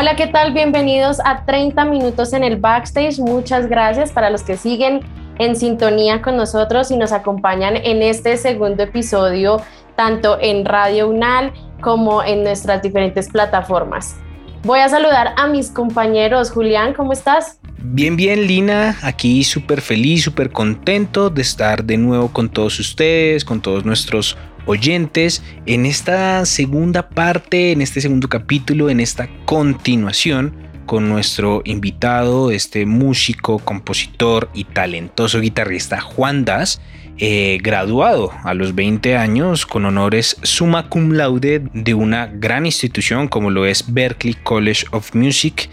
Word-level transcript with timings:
Hola, 0.00 0.16
¿qué 0.16 0.28
tal? 0.28 0.54
Bienvenidos 0.54 1.18
a 1.26 1.44
30 1.44 1.84
minutos 1.84 2.32
en 2.32 2.42
el 2.42 2.56
backstage. 2.56 3.18
Muchas 3.18 3.68
gracias 3.68 4.12
para 4.12 4.30
los 4.30 4.42
que 4.42 4.56
siguen 4.56 5.00
en 5.38 5.54
sintonía 5.54 6.22
con 6.22 6.38
nosotros 6.38 6.90
y 6.90 6.96
nos 6.96 7.12
acompañan 7.12 7.76
en 7.76 8.00
este 8.00 8.38
segundo 8.38 8.82
episodio, 8.82 9.60
tanto 9.96 10.38
en 10.40 10.64
Radio 10.64 11.10
UNAL 11.10 11.52
como 11.82 12.22
en 12.22 12.44
nuestras 12.44 12.80
diferentes 12.80 13.28
plataformas. 13.28 14.16
Voy 14.62 14.80
a 14.80 14.88
saludar 14.88 15.34
a 15.36 15.46
mis 15.48 15.70
compañeros. 15.70 16.50
Julián, 16.50 16.94
¿cómo 16.94 17.12
estás? 17.12 17.60
Bien, 17.82 18.16
bien, 18.16 18.46
Lina, 18.46 18.96
aquí 19.02 19.44
súper 19.44 19.82
feliz, 19.82 20.24
súper 20.24 20.50
contento 20.50 21.28
de 21.28 21.42
estar 21.42 21.84
de 21.84 21.98
nuevo 21.98 22.28
con 22.28 22.48
todos 22.48 22.80
ustedes, 22.80 23.44
con 23.44 23.60
todos 23.60 23.84
nuestros 23.84 24.38
oyentes, 24.66 25.42
en 25.66 25.86
esta 25.86 26.44
segunda 26.46 27.08
parte, 27.08 27.72
en 27.72 27.82
este 27.82 28.00
segundo 28.00 28.28
capítulo, 28.28 28.90
en 28.90 29.00
esta 29.00 29.28
continuación 29.44 30.54
con 30.86 31.08
nuestro 31.08 31.62
invitado, 31.64 32.50
este 32.50 32.84
músico, 32.84 33.60
compositor 33.60 34.50
y 34.54 34.64
talentoso 34.64 35.40
guitarrista 35.40 36.00
Juan 36.00 36.44
Das, 36.44 36.80
eh, 37.18 37.58
graduado 37.62 38.32
a 38.44 38.54
los 38.54 38.74
20 38.74 39.16
años 39.16 39.66
con 39.66 39.84
honores 39.84 40.36
summa 40.42 40.88
cum 40.88 41.12
laude 41.12 41.62
de 41.74 41.94
una 41.94 42.26
gran 42.26 42.66
institución 42.66 43.28
como 43.28 43.50
lo 43.50 43.66
es 43.66 43.92
Berklee 43.92 44.38
College 44.42 44.86
of 44.90 45.14
Music. 45.14 45.68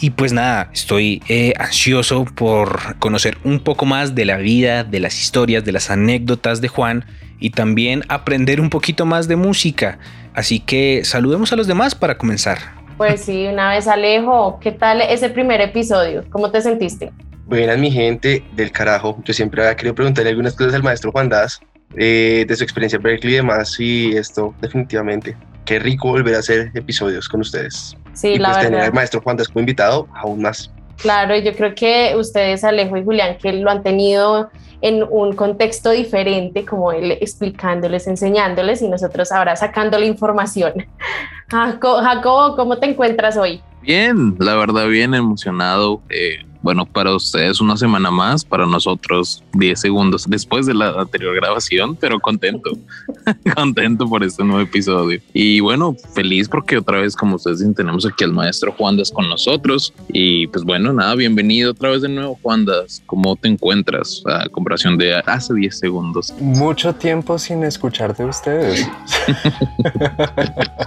Y 0.00 0.10
pues 0.10 0.32
nada, 0.32 0.70
estoy 0.72 1.22
eh, 1.28 1.52
ansioso 1.58 2.24
por 2.24 2.98
conocer 2.98 3.38
un 3.44 3.60
poco 3.60 3.86
más 3.86 4.14
de 4.14 4.24
la 4.24 4.36
vida, 4.36 4.84
de 4.84 5.00
las 5.00 5.20
historias, 5.20 5.64
de 5.64 5.72
las 5.72 5.90
anécdotas 5.90 6.60
de 6.60 6.68
Juan 6.68 7.04
y 7.38 7.50
también 7.50 8.02
aprender 8.08 8.60
un 8.60 8.70
poquito 8.70 9.06
más 9.06 9.28
de 9.28 9.36
música. 9.36 9.98
Así 10.34 10.58
que 10.58 11.02
saludemos 11.04 11.52
a 11.52 11.56
los 11.56 11.66
demás 11.66 11.94
para 11.94 12.18
comenzar. 12.18 12.58
Pues 12.96 13.22
sí, 13.22 13.46
una 13.46 13.70
vez 13.70 13.88
Alejo, 13.88 14.58
¿qué 14.60 14.72
tal 14.72 15.00
ese 15.00 15.28
primer 15.30 15.60
episodio? 15.60 16.24
¿Cómo 16.30 16.50
te 16.50 16.60
sentiste? 16.60 17.12
Buenas, 17.46 17.78
mi 17.78 17.90
gente 17.90 18.42
del 18.54 18.70
carajo. 18.70 19.20
Yo 19.24 19.34
siempre 19.34 19.62
había 19.62 19.76
querido 19.76 19.94
preguntarle 19.94 20.30
algunas 20.30 20.54
cosas 20.54 20.74
al 20.74 20.82
maestro 20.82 21.12
Juan 21.12 21.28
Das, 21.28 21.60
eh, 21.96 22.44
de 22.48 22.56
su 22.56 22.64
experiencia 22.64 22.96
en 22.96 23.02
Berkeley 23.02 23.34
y 23.34 23.36
demás, 23.36 23.78
y 23.78 24.16
esto 24.16 24.54
definitivamente. 24.60 25.36
Qué 25.64 25.78
rico 25.78 26.08
volver 26.08 26.34
a 26.36 26.38
hacer 26.38 26.70
episodios 26.74 27.28
con 27.28 27.40
ustedes. 27.40 27.96
Sí, 28.14 28.28
y 28.28 28.38
la 28.38 28.48
pues 28.48 28.58
tener 28.58 28.72
verdad. 28.72 28.86
al 28.88 28.94
maestro 28.94 29.20
Juan 29.20 29.36
Das 29.36 29.48
como 29.48 29.60
invitado, 29.60 30.08
aún 30.14 30.42
más. 30.42 30.70
Claro, 30.96 31.36
yo 31.36 31.52
creo 31.54 31.74
que 31.74 32.14
ustedes, 32.16 32.62
Alejo 32.64 32.96
y 32.96 33.04
Julián, 33.04 33.36
que 33.36 33.52
lo 33.52 33.70
han 33.70 33.82
tenido 33.82 34.50
en 34.80 35.04
un 35.10 35.34
contexto 35.34 35.90
diferente, 35.90 36.64
como 36.64 36.92
él 36.92 37.12
explicándoles, 37.12 38.06
enseñándoles 38.06 38.80
y 38.82 38.88
nosotros 38.88 39.32
ahora 39.32 39.56
sacando 39.56 39.98
la 39.98 40.06
información. 40.06 40.72
Jaco- 41.50 42.00
Jacobo, 42.02 42.56
¿cómo 42.56 42.78
te 42.78 42.86
encuentras 42.86 43.36
hoy? 43.36 43.60
Bien, 43.82 44.36
la 44.38 44.54
verdad, 44.54 44.86
bien 44.86 45.14
emocionado. 45.14 46.00
Eh, 46.08 46.38
bueno, 46.64 46.86
para 46.86 47.14
ustedes 47.14 47.60
una 47.60 47.76
semana 47.76 48.10
más, 48.10 48.42
para 48.42 48.64
nosotros 48.64 49.44
10 49.52 49.78
segundos 49.78 50.24
después 50.26 50.64
de 50.64 50.72
la 50.72 50.92
anterior 50.98 51.36
grabación, 51.36 51.94
pero 51.94 52.18
contento, 52.18 52.70
contento 53.54 54.08
por 54.08 54.24
este 54.24 54.42
nuevo 54.42 54.62
episodio. 54.62 55.20
Y 55.34 55.60
bueno, 55.60 55.94
feliz 56.14 56.48
porque 56.48 56.78
otra 56.78 57.00
vez, 57.00 57.14
como 57.14 57.36
ustedes 57.36 57.58
dicen, 57.58 57.74
tenemos 57.74 58.06
aquí 58.06 58.24
al 58.24 58.32
maestro 58.32 58.72
Juandas 58.72 59.12
con 59.12 59.28
nosotros. 59.28 59.92
Y 60.08 60.46
pues 60.46 60.64
bueno, 60.64 60.94
nada, 60.94 61.14
bienvenido 61.14 61.72
otra 61.72 61.90
vez 61.90 62.00
de 62.00 62.08
nuevo, 62.08 62.38
Juandas. 62.42 63.02
¿Cómo 63.04 63.36
te 63.36 63.48
encuentras 63.48 64.22
a 64.24 64.48
comparación 64.48 64.96
de 64.96 65.16
hace 65.16 65.52
10 65.52 65.78
segundos? 65.78 66.32
Mucho 66.40 66.94
tiempo 66.94 67.38
sin 67.38 67.62
escuchar 67.62 68.16
de 68.16 68.24
ustedes. 68.24 68.88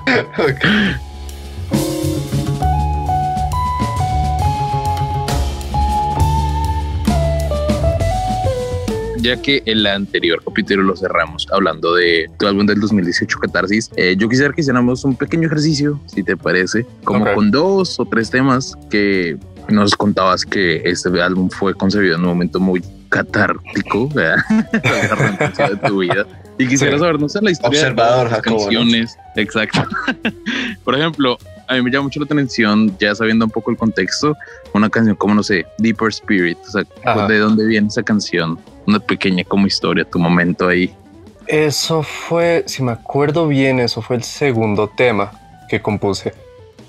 Ok. 0.39 2.16
Ya 9.22 9.41
que 9.41 9.61
el 9.66 9.85
anterior 9.85 10.41
capítulo 10.44 10.83
lo 10.83 10.95
cerramos 10.95 11.47
hablando 11.51 11.94
de 11.95 12.29
tu 12.39 12.47
álbum 12.47 12.66
del 12.66 12.79
2018 12.79 13.39
Catarsis, 13.39 13.89
eh, 13.95 14.16
yo 14.17 14.29
quisiera 14.29 14.53
que 14.53 14.61
hiciéramos 14.61 15.03
un 15.05 15.16
pequeño 15.16 15.47
ejercicio, 15.47 16.00
si 16.07 16.23
te 16.23 16.38
parece, 16.38 16.85
como 17.03 17.23
Ok. 17.25 17.33
con 17.35 17.51
dos 17.51 18.00
o 18.00 18.05
tres 18.05 18.29
temas 18.29 18.75
que 18.89 19.38
nos 19.69 19.95
contabas 19.95 20.45
que 20.45 20.81
este 20.85 21.09
álbum 21.22 21.50
fue 21.50 21.73
concebido 21.73 22.16
en 22.16 22.22
un 22.22 22.28
momento 22.28 22.59
muy 22.59 22.81
catártico 23.09 24.09
¿verdad? 24.09 24.38
La 25.57 25.69
de 25.69 25.75
tu 25.78 25.99
vida. 25.99 26.25
Y 26.59 26.67
quisiera 26.67 26.94
Sí. 26.94 26.99
saber, 26.99 27.19
no 27.19 27.29
sé, 27.29 27.39
la 27.41 27.51
historia 27.51 27.81
Observador, 27.81 28.25
de 28.25 28.31
las 28.31 28.41
canciones. 28.41 29.17
Exacto. 29.35 29.84
Por 30.84 30.95
ejemplo, 30.95 31.38
a 31.67 31.75
mí 31.75 31.81
me 31.84 31.91
llama 31.91 32.03
mucho 32.05 32.19
la 32.19 32.25
atención, 32.25 32.97
ya 32.97 33.13
sabiendo 33.13 33.45
un 33.45 33.51
poco 33.51 33.69
el 33.69 33.78
contexto, 33.78 34.35
una 34.73 34.89
canción 34.89 35.16
como, 35.16 35.35
no 35.35 35.44
sé, 35.44 35.66
Deeper 35.78 36.07
Spirit. 36.09 36.57
O 36.67 36.72
sea, 36.72 36.84
Ajá. 37.05 37.28
¿de 37.28 37.38
dónde 37.38 37.66
viene 37.67 37.88
esa 37.88 38.01
canción? 38.01 38.57
Una 38.87 38.99
pequeña 38.99 39.43
como 39.43 39.67
historia, 39.67 40.05
tu 40.05 40.17
momento 40.17 40.67
ahí. 40.67 40.95
Eso 41.45 42.01
fue, 42.03 42.63
si 42.67 42.81
me 42.83 42.93
acuerdo 42.93 43.47
bien, 43.47 43.79
eso 43.79 44.01
fue 44.01 44.15
el 44.15 44.23
segundo 44.23 44.87
tema 44.87 45.31
que 45.69 45.81
compuse. 45.81 46.33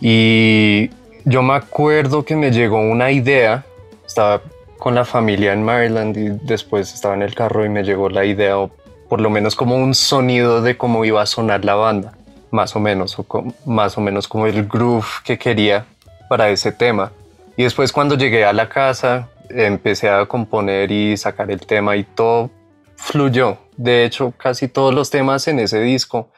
Y 0.01 0.91
yo 1.25 1.43
me 1.43 1.55
acuerdo 1.55 2.25
que 2.25 2.37
me 2.37 2.51
llegó 2.51 2.81
una 2.81 3.11
idea. 3.11 3.65
Estaba 4.07 4.41
con 4.79 4.95
la 4.95 5.05
familia 5.05 5.53
en 5.53 5.65
Maryland 5.65 6.17
y 6.17 6.47
después 6.47 6.95
estaba 6.95 7.15
en 7.15 7.23
el 7.23 7.35
carro 7.35 7.65
y 7.65 7.69
me 7.69 7.83
llegó 7.83 8.09
la 8.09 8.25
idea, 8.25 8.59
o 8.59 8.71
por 9.09 9.21
lo 9.21 9.29
menos 9.29 9.57
como 9.57 9.77
un 9.77 9.95
sonido 9.95 10.63
de 10.63 10.77
cómo 10.77 11.05
iba 11.05 11.21
a 11.21 11.27
sonar 11.27 11.65
la 11.65 11.75
banda, 11.75 12.13
más 12.53 12.77
o 12.77 12.81
menos, 12.81 13.19
o 13.19 13.25
co- 13.25 13.45
más 13.67 13.99
o 13.99 14.01
menos 14.01 14.29
como 14.29 14.47
el 14.47 14.67
groove 14.69 15.07
que 15.25 15.37
quería 15.37 15.85
para 16.29 16.49
ese 16.51 16.71
tema. 16.73 17.11
Y 17.57 17.65
después 17.65 17.91
cuando 17.93 18.15
llegué 18.17 18.45
a 18.45 18.53
la 18.53 18.69
casa, 18.69 19.29
empecé 19.51 20.09
a 20.09 20.27
componer 20.27 20.91
y 20.91 21.17
sacar 21.17 21.51
el 21.51 21.61
tema 21.61 21.97
y 21.97 22.05
todo 22.05 22.51
fluyó. 22.97 23.59
De 23.77 24.05
hecho, 24.05 24.33
casi 24.37 24.69
todos 24.69 24.95
los 24.95 25.11
temas 25.11 25.49
en 25.49 25.61
ese 25.61 25.81
disco 25.81 26.31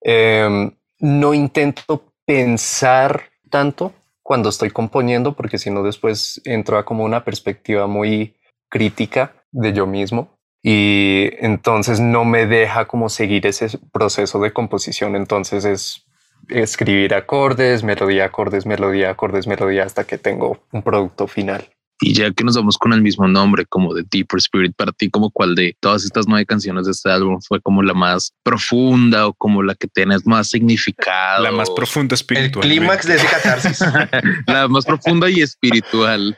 em, 0.00 0.72
no 0.98 1.34
intento 1.34 2.12
pensar 2.24 3.22
tanto 3.48 3.92
cuando 4.22 4.48
estoy 4.48 4.70
componiendo, 4.70 5.34
porque 5.34 5.58
si 5.58 5.70
no 5.70 5.82
después 5.82 6.40
entro 6.44 6.78
a 6.78 6.84
como 6.84 7.04
una 7.04 7.24
perspectiva 7.24 7.86
muy 7.86 8.36
crítica 8.68 9.34
de 9.50 9.72
yo 9.72 9.86
mismo 9.86 10.38
y 10.62 11.30
entonces 11.38 12.00
no 12.00 12.24
me 12.24 12.46
deja 12.46 12.86
como 12.86 13.08
seguir 13.08 13.46
ese 13.46 13.78
proceso 13.92 14.40
de 14.40 14.52
composición. 14.52 15.16
Entonces 15.16 15.64
es 15.64 16.06
escribir 16.48 17.14
acordes, 17.14 17.82
melodía, 17.82 18.26
acordes, 18.26 18.66
melodía, 18.66 19.10
acordes, 19.10 19.46
melodía 19.46 19.84
hasta 19.84 20.04
que 20.04 20.18
tengo 20.18 20.60
un 20.72 20.82
producto 20.82 21.26
final. 21.26 21.68
Y 22.00 22.14
ya 22.14 22.30
que 22.30 22.44
nos 22.44 22.56
vamos 22.56 22.78
con 22.78 22.92
el 22.92 23.02
mismo 23.02 23.28
nombre, 23.28 23.66
como 23.66 23.92
de 23.94 24.04
Deeper 24.10 24.38
Spirit, 24.38 24.74
para 24.74 24.92
ti, 24.92 25.10
como 25.10 25.30
cuál 25.30 25.54
de 25.54 25.76
todas 25.80 26.04
estas 26.04 26.26
nueve 26.26 26.46
canciones 26.46 26.86
de 26.86 26.92
este 26.92 27.10
álbum 27.10 27.40
fue 27.40 27.60
como 27.60 27.82
la 27.82 27.92
más 27.92 28.32
profunda 28.42 29.26
o 29.26 29.34
como 29.34 29.62
la 29.62 29.74
que 29.74 29.86
tienes 29.86 30.26
más 30.26 30.48
significado? 30.48 31.42
La 31.42 31.52
más 31.52 31.68
profunda 31.70 32.14
El 32.14 32.20
espiritual. 32.20 32.62
clímax 32.62 33.06
de 33.06 33.14
ese 33.16 33.26
catarsis. 33.26 33.80
La 34.46 34.68
más 34.68 34.86
profunda 34.86 35.28
y 35.28 35.42
espiritual. 35.42 36.36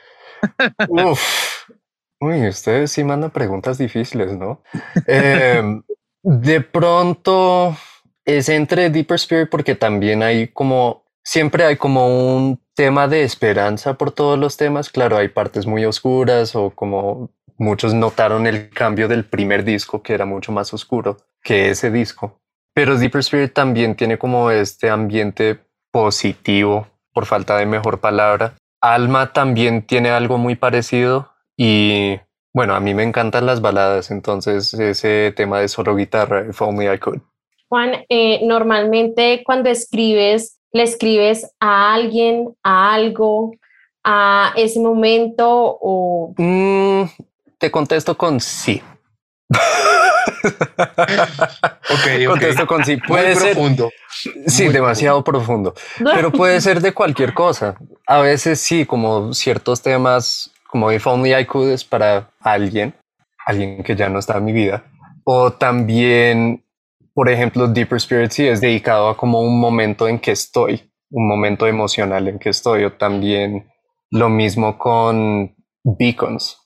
Uf. 0.88 1.20
Uy, 2.20 2.48
ustedes 2.48 2.92
sí 2.92 3.02
mandan 3.02 3.31
preguntas 3.31 3.78
difíciles, 3.78 4.32
¿no? 4.32 4.62
Em, 5.06 5.82
de 6.22 6.60
pronto 6.60 7.76
es 8.25 8.48
entre 8.48 8.90
Deeper 8.90 9.16
Spirit 9.16 9.48
porque 9.50 9.75
también 9.75 10.22
hay 10.22 10.48
como, 10.48 11.01
siempre 11.24 11.64
hay 11.64 11.76
como 11.76 12.36
un 12.36 12.60
tema 12.74 13.08
de 13.08 13.22
esperanza 13.22 13.94
por 13.94 14.12
todos 14.12 14.38
los 14.38 14.56
temas. 14.56 14.90
Claro, 14.90 15.16
hay 15.16 15.28
partes 15.28 15.66
muy 15.66 15.84
oscuras 15.84 16.54
o 16.56 16.70
como 16.70 17.30
muchos 17.58 17.94
notaron 17.94 18.46
el 18.46 18.70
cambio 18.70 19.08
del 19.08 19.24
primer 19.24 19.64
disco 19.64 20.02
que 20.02 20.14
era 20.14 20.24
mucho 20.24 20.52
más 20.52 20.72
oscuro 20.74 21.16
que 21.42 21.70
ese 21.70 21.90
disco. 21.90 22.40
Pero 22.74 22.96
Deeper 22.96 23.20
Spirit 23.20 23.52
también 23.52 23.94
tiene 23.96 24.19
como 24.19 24.50
este 24.50 24.88
ambiente 24.88 25.58
positivo, 25.90 26.86
por 27.12 27.26
falta 27.26 27.58
de 27.58 27.66
mejor 27.66 28.00
palabra. 28.00 28.54
Alma 28.80 29.32
también 29.32 29.82
tiene 29.82 30.10
algo 30.10 30.38
muy 30.38 30.56
parecido 30.56 31.30
y 31.56 32.18
bueno, 32.54 32.75
a 32.75 32.80
mí 32.80 32.94
me 32.94 33.02
encantan 33.02 33.46
las 33.46 33.60
baladas, 33.60 34.10
entonces 34.10 34.75
ese 34.75 35.32
tema 35.36 35.60
de 35.60 35.68
solo 35.68 35.94
guitarra, 35.96 36.46
if 36.48 36.60
only 36.60 36.88
I 36.88 36.98
could. 36.98 37.20
Juan, 37.68 38.04
eh, 38.08 38.40
normalmente 38.44 39.42
cuando 39.44 39.70
escribes, 39.70 40.58
le 40.72 40.82
escribes 40.82 41.50
a 41.60 41.94
alguien, 41.94 42.54
a 42.62 42.94
algo, 42.94 43.52
a 44.04 44.52
ese 44.56 44.80
momento 44.80 45.78
o... 45.80 46.34
Mm, 46.36 47.04
te 47.58 47.70
contesto 47.70 48.16
con 48.16 48.40
sí. 48.40 48.82
Ok, 50.44 52.26
Contesto 52.26 52.66
con 52.66 52.84
sí. 52.84 52.96
Puede 52.96 53.34
Muy 53.34 53.36
ser. 53.36 53.52
profundo. 53.54 53.90
Sí, 54.46 54.64
Muy 54.64 54.72
demasiado 54.72 55.22
profundo. 55.22 55.74
Pero 55.98 56.30
puede 56.32 56.60
ser 56.60 56.80
de 56.80 56.92
cualquier 56.92 57.34
cosa. 57.34 57.76
A 58.06 58.20
veces 58.20 58.60
sí, 58.60 58.86
como 58.86 59.32
ciertos 59.34 59.82
temas, 59.82 60.50
como 60.68 60.90
If 60.92 61.06
Only 61.06 61.34
I 61.34 61.46
Could 61.46 61.70
es 61.70 61.84
para 61.84 62.30
alguien, 62.40 62.94
alguien 63.46 63.82
que 63.82 63.94
ya 63.96 64.08
no 64.08 64.18
está 64.18 64.38
en 64.38 64.44
mi 64.44 64.52
vida. 64.52 64.84
O 65.25 65.52
también, 65.52 66.62
por 67.14 67.31
ejemplo, 67.31 67.69
Deeper 67.69 67.97
Spirit 67.97 68.31
sí 68.31 68.47
es 68.47 68.61
dedicado 68.61 69.09
a 69.09 69.17
como 69.17 69.41
un 69.41 69.61
momento 69.61 70.09
en 70.09 70.19
que 70.19 70.32
estoy, 70.32 70.91
un 71.11 71.29
momento 71.29 71.67
emocional 71.67 72.29
en 72.29 72.38
que 72.38 72.50
estoy. 72.50 72.85
O 72.85 72.93
también 72.93 73.70
lo 74.11 74.29
mismo 74.29 74.79
con 74.79 75.55
Beacons, 75.85 76.59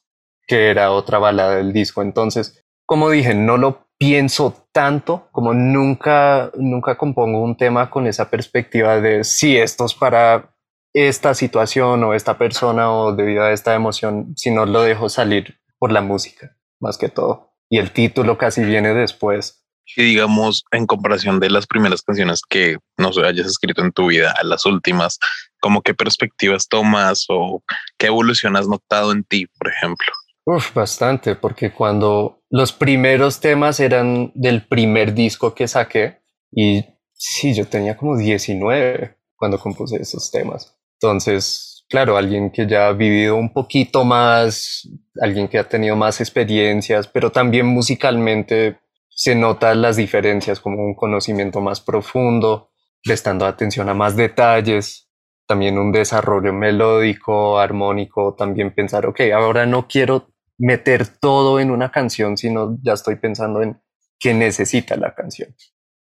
que 0.46 0.70
era 0.70 0.92
otra 0.92 1.18
balada 1.18 1.56
del 1.56 1.72
disco. 1.72 2.02
Entonces, 2.02 2.64
como 2.84 3.10
dije, 3.10 3.34
no 3.34 3.56
lo 3.56 3.86
pienso 3.98 4.68
tanto, 4.72 5.28
como 5.32 5.54
nunca, 5.54 6.50
nunca 6.56 6.96
compongo 6.96 7.42
un 7.42 7.56
tema 7.56 7.90
con 7.90 8.06
esa 8.06 8.30
perspectiva 8.30 9.00
de 9.00 9.24
si 9.24 9.56
esto 9.56 9.86
es 9.86 9.94
para 9.94 10.54
esta 10.92 11.34
situación 11.34 12.04
o 12.04 12.14
esta 12.14 12.38
persona 12.38 12.92
o 12.92 13.14
debido 13.14 13.42
a 13.42 13.52
esta 13.52 13.74
emoción, 13.74 14.32
sino 14.36 14.64
lo 14.64 14.82
dejo 14.82 15.08
salir 15.08 15.58
por 15.78 15.92
la 15.92 16.00
música, 16.00 16.56
más 16.80 16.98
que 16.98 17.08
todo. 17.08 17.52
Y 17.68 17.78
el 17.78 17.90
título 17.90 18.38
casi 18.38 18.64
viene 18.64 18.94
después. 18.94 19.65
Y 19.94 20.02
digamos, 20.02 20.64
en 20.72 20.86
comparación 20.86 21.38
de 21.38 21.50
las 21.50 21.66
primeras 21.66 22.02
canciones 22.02 22.40
que 22.48 22.78
no 22.98 23.12
sé, 23.12 23.24
hayas 23.24 23.46
escrito 23.46 23.82
en 23.82 23.92
tu 23.92 24.06
vida 24.06 24.34
a 24.38 24.44
las 24.44 24.66
últimas, 24.66 25.18
como 25.60 25.82
qué 25.82 25.94
perspectivas 25.94 26.68
tomas 26.68 27.26
o 27.28 27.62
qué 27.98 28.06
evolución 28.06 28.56
has 28.56 28.68
notado 28.68 29.12
en 29.12 29.24
ti, 29.24 29.46
por 29.46 29.68
ejemplo. 29.68 30.06
Uf, 30.44 30.72
bastante, 30.74 31.34
porque 31.34 31.72
cuando 31.72 32.40
los 32.50 32.72
primeros 32.72 33.40
temas 33.40 33.80
eran 33.80 34.30
del 34.34 34.66
primer 34.66 35.12
disco 35.12 35.54
que 35.54 35.66
saqué, 35.66 36.20
y 36.52 36.84
sí, 37.12 37.54
yo 37.54 37.66
tenía 37.66 37.96
como 37.96 38.16
19 38.16 39.16
cuando 39.34 39.58
compuse 39.58 39.96
esos 40.00 40.30
temas. 40.30 40.76
Entonces, 41.00 41.84
claro, 41.88 42.16
alguien 42.16 42.50
que 42.50 42.66
ya 42.66 42.86
ha 42.86 42.92
vivido 42.92 43.34
un 43.34 43.52
poquito 43.52 44.04
más, 44.04 44.88
alguien 45.20 45.48
que 45.48 45.58
ha 45.58 45.68
tenido 45.68 45.96
más 45.96 46.20
experiencias, 46.20 47.08
pero 47.08 47.32
también 47.32 47.66
musicalmente 47.66 48.78
se 49.16 49.34
notan 49.34 49.80
las 49.80 49.96
diferencias, 49.96 50.60
como 50.60 50.84
un 50.84 50.94
conocimiento 50.94 51.62
más 51.62 51.80
profundo, 51.80 52.70
prestando 53.02 53.46
atención 53.46 53.88
a 53.88 53.94
más 53.94 54.14
detalles, 54.14 55.08
también 55.46 55.78
un 55.78 55.90
desarrollo 55.90 56.52
melódico, 56.52 57.58
armónico, 57.58 58.34
también 58.34 58.74
pensar, 58.74 59.06
ok, 59.06 59.20
ahora 59.34 59.64
no 59.64 59.88
quiero 59.88 60.28
meter 60.58 61.06
todo 61.08 61.60
en 61.60 61.70
una 61.70 61.90
canción, 61.90 62.36
sino 62.36 62.76
ya 62.82 62.92
estoy 62.92 63.16
pensando 63.16 63.62
en 63.62 63.80
qué 64.18 64.34
necesita 64.34 64.96
la 64.96 65.14
canción, 65.14 65.54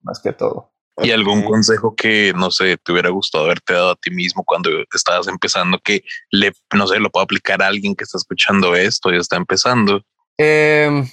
más 0.02 0.20
que 0.20 0.32
todo. 0.32 0.72
¿Y 1.00 1.12
algún 1.12 1.44
consejo 1.44 1.94
que, 1.94 2.32
no 2.34 2.50
sé, 2.50 2.78
te 2.78 2.92
hubiera 2.92 3.10
gustado 3.10 3.44
haberte 3.44 3.74
dado 3.74 3.90
a 3.92 3.96
ti 3.96 4.10
mismo 4.10 4.42
cuando 4.44 4.70
estabas 4.92 5.28
empezando 5.28 5.78
que 5.78 6.02
le, 6.30 6.52
no 6.72 6.86
sé, 6.88 6.98
lo 6.98 7.10
puedo 7.10 7.24
aplicar 7.24 7.62
a 7.62 7.68
alguien 7.68 7.94
que 7.94 8.04
está 8.04 8.18
escuchando 8.18 8.74
esto 8.74 9.12
y 9.12 9.18
está 9.18 9.36
empezando? 9.36 10.02
Em, 10.36 11.06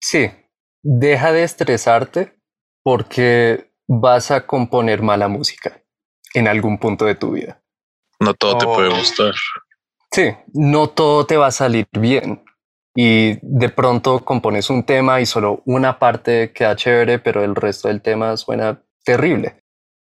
sí, 0.00 0.30
deja 0.82 1.32
de 1.32 1.44
estresarte 1.44 2.36
porque 2.82 3.72
vas 3.88 4.30
a 4.30 4.46
componer 4.46 5.02
mala 5.02 5.28
música 5.28 5.82
en 6.34 6.48
algún 6.48 6.78
punto 6.78 7.04
de 7.04 7.14
tu 7.14 7.32
vida. 7.32 7.62
No 8.20 8.34
todo 8.34 8.58
te 8.58 8.64
puede 8.66 8.88
Oh. 8.88 8.96
gustar. 8.96 9.34
Sí, 10.10 10.30
no 10.52 10.88
todo 10.88 11.26
te 11.26 11.36
va 11.36 11.46
a 11.48 11.52
salir 11.52 11.86
bien. 11.92 12.44
Y 12.94 13.38
de 13.40 13.68
pronto 13.70 14.22
compones 14.24 14.68
un 14.68 14.82
tema 14.84 15.20
y 15.20 15.26
solo 15.26 15.62
una 15.64 15.98
parte 15.98 16.52
queda 16.52 16.76
chévere, 16.76 17.18
pero 17.18 17.42
el 17.42 17.54
resto 17.54 17.88
del 17.88 18.02
tema 18.02 18.36
suena 18.36 18.82
terrible. 19.04 19.62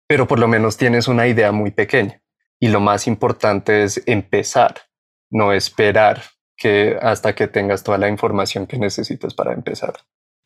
Pero 0.06 0.26
por 0.29 0.38
lo 0.38 0.49
menos 0.49 0.76
tienes 0.76 1.09
una 1.09 1.26
idea 1.26 1.50
muy 1.53 1.71
pequeña. 1.71 2.21
Y 2.61 2.69
lo 2.69 2.81
más 2.81 3.06
importante 3.06 3.85
es 3.85 4.03
empezar, 4.06 4.75
no 5.31 5.53
esperar 5.55 6.23
que 6.56 6.99
hasta 7.00 7.35
que 7.35 7.49
tengas 7.49 7.82
toda 7.82 7.97
la 7.99 8.09
información 8.09 8.67
que 8.67 8.79
necesites 8.79 9.32
para 9.35 9.55
empezar. 9.55 9.94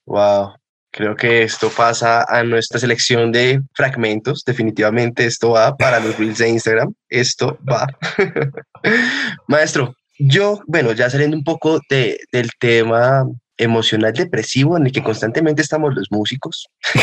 Wow. 0.08 0.54
Creo 0.90 1.14
que 1.14 1.42
esto 1.42 1.70
pasa 1.70 2.24
a 2.28 2.42
nuestra 2.42 2.80
selección 2.80 3.30
de 3.30 3.60
fragmentos. 3.74 4.42
Definitivamente 4.44 5.26
esto 5.26 5.50
va 5.50 5.76
para 5.76 6.00
los 6.00 6.18
reels 6.18 6.38
de 6.38 6.48
Instagram. 6.48 6.94
Esto 7.10 7.58
va. 7.70 7.86
Maestro, 9.46 9.94
yo, 10.18 10.62
bueno, 10.66 10.92
ya 10.92 11.10
saliendo 11.10 11.36
un 11.36 11.44
poco 11.44 11.78
de, 11.90 12.18
del 12.32 12.50
tema 12.58 13.24
emocional 13.58 14.14
depresivo 14.14 14.76
en 14.78 14.86
el 14.86 14.92
que 14.92 15.02
constantemente 15.02 15.60
estamos 15.62 15.94
los 15.94 16.08
músicos. 16.10 16.66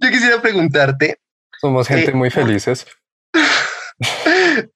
yo 0.00 0.10
quisiera 0.10 0.40
preguntarte, 0.40 1.16
Somos 1.60 1.88
gente 1.88 2.12
Eh, 2.12 2.14
muy 2.14 2.30
felices. 2.30 2.86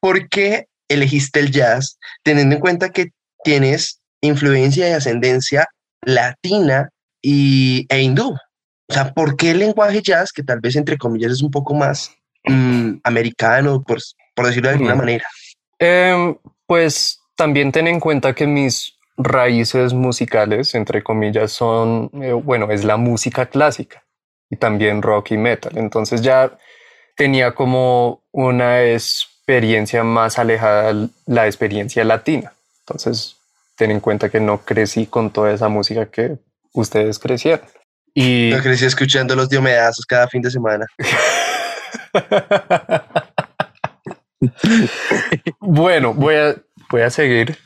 ¿por 0.00 0.28
qué 0.28 0.66
elegiste 0.88 1.40
el 1.40 1.50
jazz 1.50 1.98
teniendo 2.22 2.56
en 2.56 2.60
cuenta 2.60 2.90
que 2.90 3.10
tienes 3.44 4.00
influencia 4.20 4.88
y 4.88 4.92
ascendencia 4.92 5.68
latina 6.02 6.88
y, 7.20 7.86
e 7.88 8.00
hindú? 8.00 8.36
O 8.88 8.92
sea, 8.92 9.12
¿por 9.14 9.36
qué 9.36 9.52
el 9.52 9.60
lenguaje 9.60 10.02
jazz, 10.02 10.32
que 10.32 10.42
tal 10.42 10.60
vez 10.60 10.76
entre 10.76 10.98
comillas 10.98 11.32
es 11.32 11.42
un 11.42 11.50
poco 11.50 11.74
más 11.74 12.14
mm, 12.44 12.94
americano, 13.04 13.82
por, 13.82 13.98
por 14.34 14.46
decirlo 14.46 14.68
de 14.68 14.74
alguna 14.74 14.94
Mm. 14.94 14.98
manera? 14.98 15.24
Em, 15.78 16.36
pues 16.66 17.18
también 17.36 17.72
ten 17.72 17.86
en 17.86 18.00
cuenta 18.00 18.34
que 18.34 18.46
mis 18.46 18.94
raíces 19.16 19.92
musicales, 19.94 20.74
entre 20.74 21.02
comillas, 21.02 21.52
son, 21.52 22.10
eh, 22.20 22.32
bueno, 22.32 22.70
es 22.70 22.84
la 22.84 22.96
música 22.96 23.46
clásica 23.46 24.02
y 24.50 24.56
también 24.56 25.02
rock 25.02 25.32
y 25.32 25.36
metal. 25.36 25.72
Entonces 25.76 26.20
ya 26.22 26.58
tenía 27.16 27.54
como 27.54 28.22
una 28.32 28.82
experiencia 28.84 30.02
más 30.04 30.38
alejada 30.38 31.08
la 31.26 31.46
experiencia 31.46 32.04
latina. 32.04 32.52
Entonces, 32.80 33.36
ten 33.76 33.90
en 33.90 34.00
cuenta 34.00 34.28
que 34.28 34.40
no 34.40 34.64
crecí 34.64 35.06
con 35.06 35.30
toda 35.30 35.52
esa 35.52 35.68
música 35.68 36.06
que 36.06 36.38
ustedes 36.72 37.18
crecieron. 37.18 37.66
Y 38.14 38.50
Yo 38.50 38.62
crecí 38.62 38.84
escuchando 38.84 39.34
los 39.34 39.48
diomedazos 39.48 40.04
cada 40.04 40.28
fin 40.28 40.42
de 40.42 40.50
semana. 40.50 40.86
bueno, 45.60 46.12
voy 46.12 46.34
a, 46.34 46.56
voy 46.90 47.02
a 47.02 47.10
seguir 47.10 47.56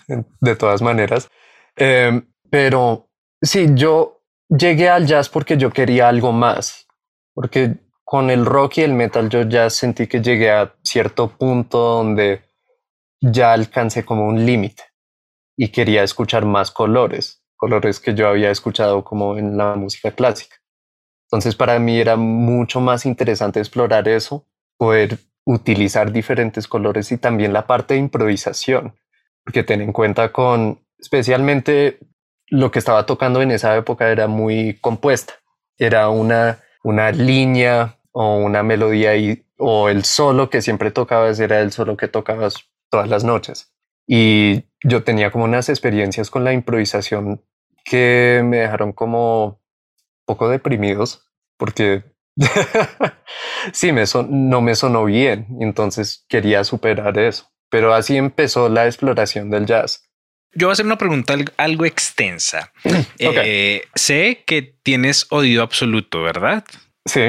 de 0.41 0.57
todas 0.57 0.83
maneras. 0.83 1.29
Em, 1.75 2.29
pero 2.49 3.09
sí, 3.43 3.69
yo 3.75 4.23
llegué 4.49 4.89
al 4.89 5.07
jazz 5.07 5.29
porque 5.29 5.57
yo 5.57 5.73
quería 5.73 6.09
algo 6.09 6.33
más. 6.33 6.87
Porque 7.35 7.79
con 8.05 8.31
el 8.31 8.47
rock 8.47 8.79
y 8.79 8.83
el 8.83 8.95
metal 8.95 9.29
yo 9.29 9.43
ya 9.43 9.69
sentí 9.69 10.07
que 10.07 10.23
llegué 10.23 10.53
a 10.53 10.73
cierto 10.83 11.29
punto 11.29 11.79
donde 11.79 12.43
ya 13.21 13.53
alcancé 13.53 14.05
como 14.05 14.29
un 14.29 14.47
límite 14.47 14.85
y 15.57 15.69
quería 15.69 16.03
escuchar 16.03 16.45
más 16.45 16.71
colores, 16.71 17.43
colores 17.57 18.01
que 18.01 18.15
yo 18.15 18.29
había 18.29 18.51
escuchado 18.51 19.05
como 19.05 19.39
en 19.39 19.57
la 19.57 19.75
música 19.75 20.13
clásica. 20.13 20.57
Entonces 21.27 21.57
para 21.57 21.79
mí 21.79 21.99
era 21.99 22.17
mucho 22.17 22.81
más 22.81 23.07
interesante 23.07 23.59
explorar 23.59 24.07
eso, 24.09 24.47
poder 24.77 25.19
utilizar 25.45 26.13
diferentes 26.13 26.69
colores 26.69 27.11
y 27.13 27.19
también 27.19 27.53
la 27.53 27.67
parte 27.67 27.95
de 27.95 28.01
improvisación, 28.01 28.95
porque 29.45 29.63
ten 29.63 29.81
en 29.81 29.93
cuenta 29.93 30.33
con 30.33 30.81
especialmente 30.99 31.99
lo 32.49 32.71
que 32.71 32.79
estaba 32.79 33.07
tocando 33.07 33.43
en 33.43 33.51
esa 33.51 33.77
época 33.77 34.11
era 34.11 34.29
muy 34.29 34.79
compuesta, 34.81 35.35
era 35.79 36.09
una, 36.11 36.61
una 36.85 37.11
línea 37.13 37.99
o 38.13 38.37
una 38.39 38.63
melodía 38.63 39.17
y, 39.17 39.47
o 39.59 39.89
el 39.89 40.05
solo 40.05 40.49
que 40.51 40.63
siempre 40.63 40.91
tocabas 40.91 41.41
era 41.41 41.61
el 41.61 41.73
solo 41.73 41.97
que 41.97 42.09
tocabas 42.09 42.69
todas 42.91 43.09
las 43.09 43.25
noches. 43.25 43.76
Y 44.07 44.65
yo 44.85 45.03
tenía 45.05 45.31
como 45.31 45.45
unas 45.45 45.69
experiencias 45.69 46.31
con 46.31 46.45
la 46.45 46.53
improvisación 46.53 47.43
que 47.85 48.43
me 48.45 48.59
dejaron 48.59 48.93
como 48.93 49.61
poco 50.25 50.49
deprimidos 50.49 51.29
porque 51.57 52.05
sí, 53.73 53.93
me 53.93 54.07
son, 54.07 54.49
no 54.49 54.61
me 54.61 54.75
sonó 54.75 55.05
bien, 55.05 55.47
entonces 55.61 56.25
quería 56.29 56.65
superar 56.65 57.19
eso. 57.19 57.51
Pero 57.69 57.95
así 57.95 58.17
empezó 58.17 58.69
la 58.69 58.87
exploración 58.87 59.51
del 59.51 59.67
jazz. 59.67 60.03
Yo 60.55 60.69
voy 60.69 60.73
a 60.73 60.75
hacer 60.75 60.87
una 60.87 60.99
pregunta 60.99 61.35
al- 61.35 61.53
algo 61.57 61.85
extensa. 61.85 62.73
Eh, 63.19 63.83
sé 63.95 64.45
que 64.47 64.63
tienes 64.83 65.27
oído 65.31 65.63
absoluto, 65.63 66.23
¿verdad? 66.23 66.65
Sí, 67.05 67.23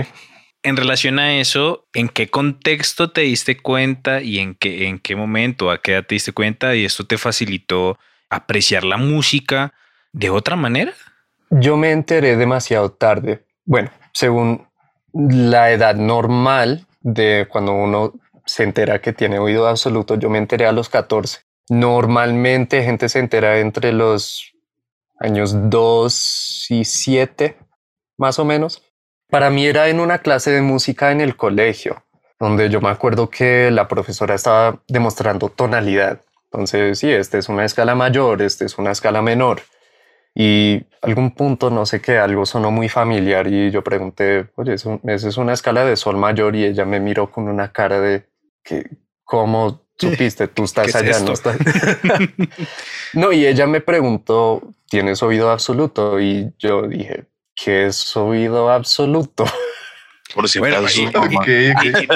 En 0.67 0.75
relación 0.75 1.17
a 1.17 1.39
eso, 1.39 1.87
¿en 1.93 2.09
qué 2.09 2.29
contexto 2.29 3.11
te 3.11 3.21
diste 3.21 3.55
cuenta 3.55 4.21
y 4.21 4.39
en 4.39 4.53
qué, 4.53 4.89
en 4.89 4.99
qué 4.99 5.15
momento, 5.15 5.71
a 5.71 5.81
qué 5.81 5.93
edad 5.93 6.05
te 6.05 6.15
diste 6.15 6.33
cuenta 6.33 6.75
y 6.75 6.83
esto 6.83 7.07
te 7.07 7.17
facilitó 7.17 7.97
apreciar 8.29 8.83
la 8.83 8.97
música 8.97 9.73
de 10.11 10.29
otra 10.29 10.57
manera? 10.57 10.93
yo 11.49 11.77
me 11.77 11.91
enteré 11.91 12.35
demasiado 12.35 12.91
tarde. 12.91 13.45
Bueno, 13.63 13.91
según 14.11 14.67
la 15.13 15.71
edad 15.71 15.95
normal 15.95 16.85
de 16.99 17.47
cuando 17.49 17.71
uno 17.71 18.13
se 18.45 18.63
entera 18.63 18.99
que 18.99 19.13
tiene 19.13 19.39
oído 19.39 19.69
absoluto. 19.69 20.15
Yo 20.15 20.29
me 20.29 20.37
enteré 20.37 20.65
a 20.65 20.73
los 20.73 20.89
14. 20.89 21.43
Normalmente 21.69 22.83
gente 22.83 23.07
se 23.07 23.19
entera 23.19 23.59
entre 23.59 23.93
los 23.93 24.51
años 25.17 25.69
2 25.69 26.71
y 26.71 26.83
7, 26.83 27.57
más 28.17 28.37
o 28.37 28.43
menos. 28.43 28.83
Para 29.29 29.49
mí 29.49 29.65
era 29.65 29.89
en 29.89 29.99
una 29.99 30.19
clase 30.19 30.51
de 30.51 30.61
música 30.61 31.11
en 31.11 31.21
el 31.21 31.35
colegio, 31.35 32.03
donde 32.39 32.69
yo 32.69 32.79
me 32.79 32.89
acuerdo 32.89 33.29
que 33.29 33.71
la 33.71 33.87
profesora 33.87 34.35
estaba 34.35 34.81
demostrando 34.87 35.49
tonalidad. 35.49 36.21
Entonces, 36.45 36.99
sí, 36.99 37.11
esta 37.11 37.37
es 37.37 37.49
una 37.49 37.65
escala 37.65 37.93
mayor, 37.93 38.41
esta 38.41 38.63
es 38.63 38.77
una 38.77 38.91
escala 38.91 39.21
menor. 39.21 39.61
Y 40.33 40.85
algún 41.01 41.31
punto, 41.31 41.69
no 41.69 41.85
sé 41.85 41.99
qué, 41.99 42.19
algo 42.19 42.45
sonó 42.45 42.71
muy 42.71 42.89
familiar 42.89 43.47
y 43.47 43.71
yo 43.71 43.83
pregunté, 43.83 44.47
oye, 44.55 44.75
esa 44.75 44.99
es 45.03 45.37
una 45.37 45.53
escala 45.53 45.83
de 45.83 45.95
sol 45.97 46.15
mayor 46.15 46.55
y 46.55 46.63
ella 46.63 46.85
me 46.85 46.99
miró 46.99 47.31
con 47.31 47.47
una 47.49 47.71
cara 47.71 47.99
de 47.99 48.27
que, 48.63 48.85
¿cómo 49.23 49.81
supiste? 49.97 50.47
Tú 50.47 50.65
estás 50.65 50.95
allá, 50.95 51.19
no 51.19 51.33
estás. 51.33 51.57
no, 53.13 53.33
y 53.33 53.45
ella 53.45 53.67
me 53.67 53.81
preguntó, 53.81 54.61
¿tienes 54.87 55.21
oído 55.23 55.49
absoluto? 55.49 56.19
Y 56.21 56.53
yo 56.59 56.83
dije, 56.83 57.25
¿qué 57.61 57.87
es 57.87 58.15
oído 58.15 58.69
absoluto? 58.71 59.45
Por 60.33 60.47
si 60.47 60.59
Bueno, 60.59 60.77
acaso. 60.77 61.01
y- 61.01 61.67
y- 61.87 62.07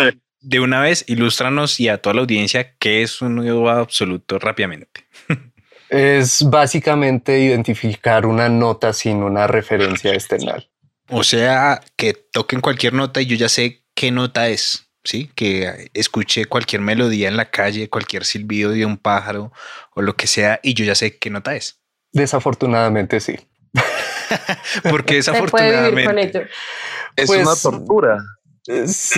De 0.43 0.59
una 0.59 0.81
vez, 0.81 1.03
ilústranos 1.07 1.79
y 1.79 1.87
a 1.89 1.99
toda 1.99 2.15
la 2.15 2.21
audiencia 2.21 2.75
qué 2.79 3.03
es 3.03 3.21
un 3.21 3.37
oído 3.39 3.69
absoluto 3.69 4.39
rápidamente. 4.39 5.05
Es 5.89 6.43
básicamente 6.49 7.39
identificar 7.39 8.25
una 8.25 8.49
nota 8.49 8.93
sin 8.93 9.23
una 9.23 9.45
referencia 9.47 10.13
external. 10.13 10.69
O 11.09 11.23
sea, 11.23 11.81
que 11.97 12.13
toquen 12.13 12.61
cualquier 12.61 12.93
nota 12.93 13.21
y 13.21 13.25
yo 13.25 13.35
ya 13.35 13.49
sé 13.49 13.83
qué 13.93 14.09
nota 14.11 14.47
es, 14.47 14.89
¿sí? 15.03 15.29
Que 15.35 15.89
escuche 15.93 16.45
cualquier 16.45 16.81
melodía 16.81 17.27
en 17.27 17.35
la 17.37 17.51
calle, 17.51 17.89
cualquier 17.89 18.23
silbido 18.25 18.71
de 18.71 18.85
un 18.85 18.97
pájaro 18.97 19.51
o 19.93 20.01
lo 20.01 20.15
que 20.15 20.27
sea 20.27 20.59
y 20.63 20.73
yo 20.73 20.85
ya 20.85 20.95
sé 20.95 21.17
qué 21.17 21.29
nota 21.29 21.55
es. 21.55 21.81
Desafortunadamente 22.13 23.19
sí. 23.19 23.35
Porque 24.89 25.21
Se 25.23 25.31
puede 25.43 25.89
vivir 25.89 26.05
con 26.05 26.15
desafortunadamente 26.15 26.37
ello. 26.39 26.47
Es 27.15 27.27
Pues- 27.27 27.41
una 27.41 27.55
tortura. 27.55 28.17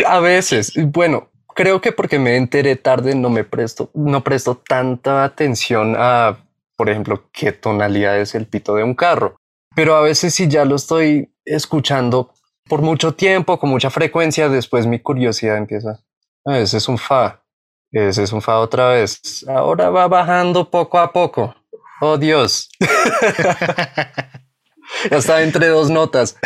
A 0.07 0.19
veces, 0.21 0.71
bueno, 0.77 1.29
creo 1.53 1.81
que 1.81 1.91
porque 1.91 2.17
me 2.17 2.37
enteré 2.37 2.77
tarde 2.77 3.13
no 3.13 3.29
me 3.29 3.43
presto, 3.43 3.91
no 3.93 4.23
presto 4.23 4.55
tanta 4.55 5.23
atención 5.25 5.95
a, 5.97 6.37
por 6.77 6.89
ejemplo, 6.89 7.29
qué 7.33 7.51
tonalidad 7.51 8.17
es 8.19 8.35
el 8.35 8.47
pito 8.47 8.75
de 8.75 8.83
un 8.83 8.95
carro. 8.95 9.35
Pero 9.75 9.95
a 9.95 10.01
veces 10.01 10.33
si 10.33 10.47
ya 10.47 10.63
lo 10.65 10.75
estoy 10.77 11.33
escuchando 11.45 12.33
por 12.69 12.81
mucho 12.81 13.13
tiempo, 13.15 13.59
con 13.59 13.69
mucha 13.69 13.89
frecuencia, 13.89 14.47
después 14.47 14.87
mi 14.87 14.99
curiosidad 14.99 15.57
empieza. 15.57 15.99
"Ah, 16.45 16.57
ese 16.59 16.77
es 16.77 16.87
un 16.87 16.97
fa, 16.97 17.43
ese 17.91 18.23
es 18.23 18.31
un 18.31 18.41
fa 18.41 18.59
otra 18.59 18.89
vez. 18.89 19.19
Ahora 19.47 19.89
va 19.89 20.07
bajando 20.07 20.69
poco 20.71 20.97
a 20.99 21.11
poco. 21.11 21.53
Oh 21.99 22.17
Dios. 22.17 22.69
está 25.11 25.41
entre 25.43 25.67
dos 25.67 25.89
notas. 25.89 26.37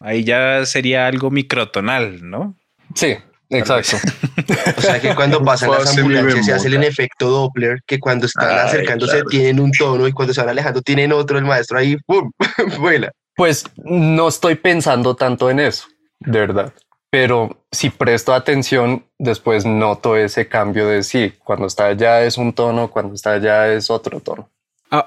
ahí 0.00 0.24
ya 0.24 0.64
sería 0.66 1.06
algo 1.06 1.30
microtonal, 1.30 2.28
¿no? 2.28 2.54
Sí, 2.94 3.16
exacto. 3.50 3.96
O 4.76 4.80
sea 4.80 5.00
que 5.00 5.14
cuando 5.14 5.44
pasan 5.44 5.70
las 5.70 5.96
ambulancias 5.96 6.46
se 6.46 6.52
hacen 6.52 6.74
el 6.74 6.84
efecto 6.84 7.28
Doppler, 7.28 7.80
que 7.86 7.98
cuando 7.98 8.26
están 8.26 8.50
Ay, 8.50 8.66
acercándose 8.66 9.12
claro. 9.12 9.28
tienen 9.28 9.60
un 9.60 9.72
tono 9.72 10.06
y 10.06 10.12
cuando 10.12 10.34
se 10.34 10.40
van 10.40 10.50
alejando 10.50 10.82
tienen 10.82 11.12
otro, 11.12 11.38
el 11.38 11.44
maestro 11.44 11.78
ahí, 11.78 11.96
¡pum! 12.06 12.30
vuela. 12.78 13.12
Pues 13.36 13.64
no 13.76 14.28
estoy 14.28 14.54
pensando 14.54 15.16
tanto 15.16 15.50
en 15.50 15.60
eso, 15.60 15.86
de 16.20 16.38
verdad. 16.38 16.72
Pero 17.10 17.64
si 17.70 17.90
presto 17.90 18.34
atención, 18.34 19.04
después 19.18 19.64
noto 19.64 20.16
ese 20.16 20.48
cambio 20.48 20.88
de 20.88 21.02
sí, 21.04 21.32
cuando 21.44 21.66
está 21.66 21.86
allá 21.86 22.24
es 22.24 22.38
un 22.38 22.52
tono, 22.52 22.90
cuando 22.90 23.14
está 23.14 23.32
allá 23.32 23.72
es 23.72 23.88
otro 23.88 24.20
tono. 24.20 24.50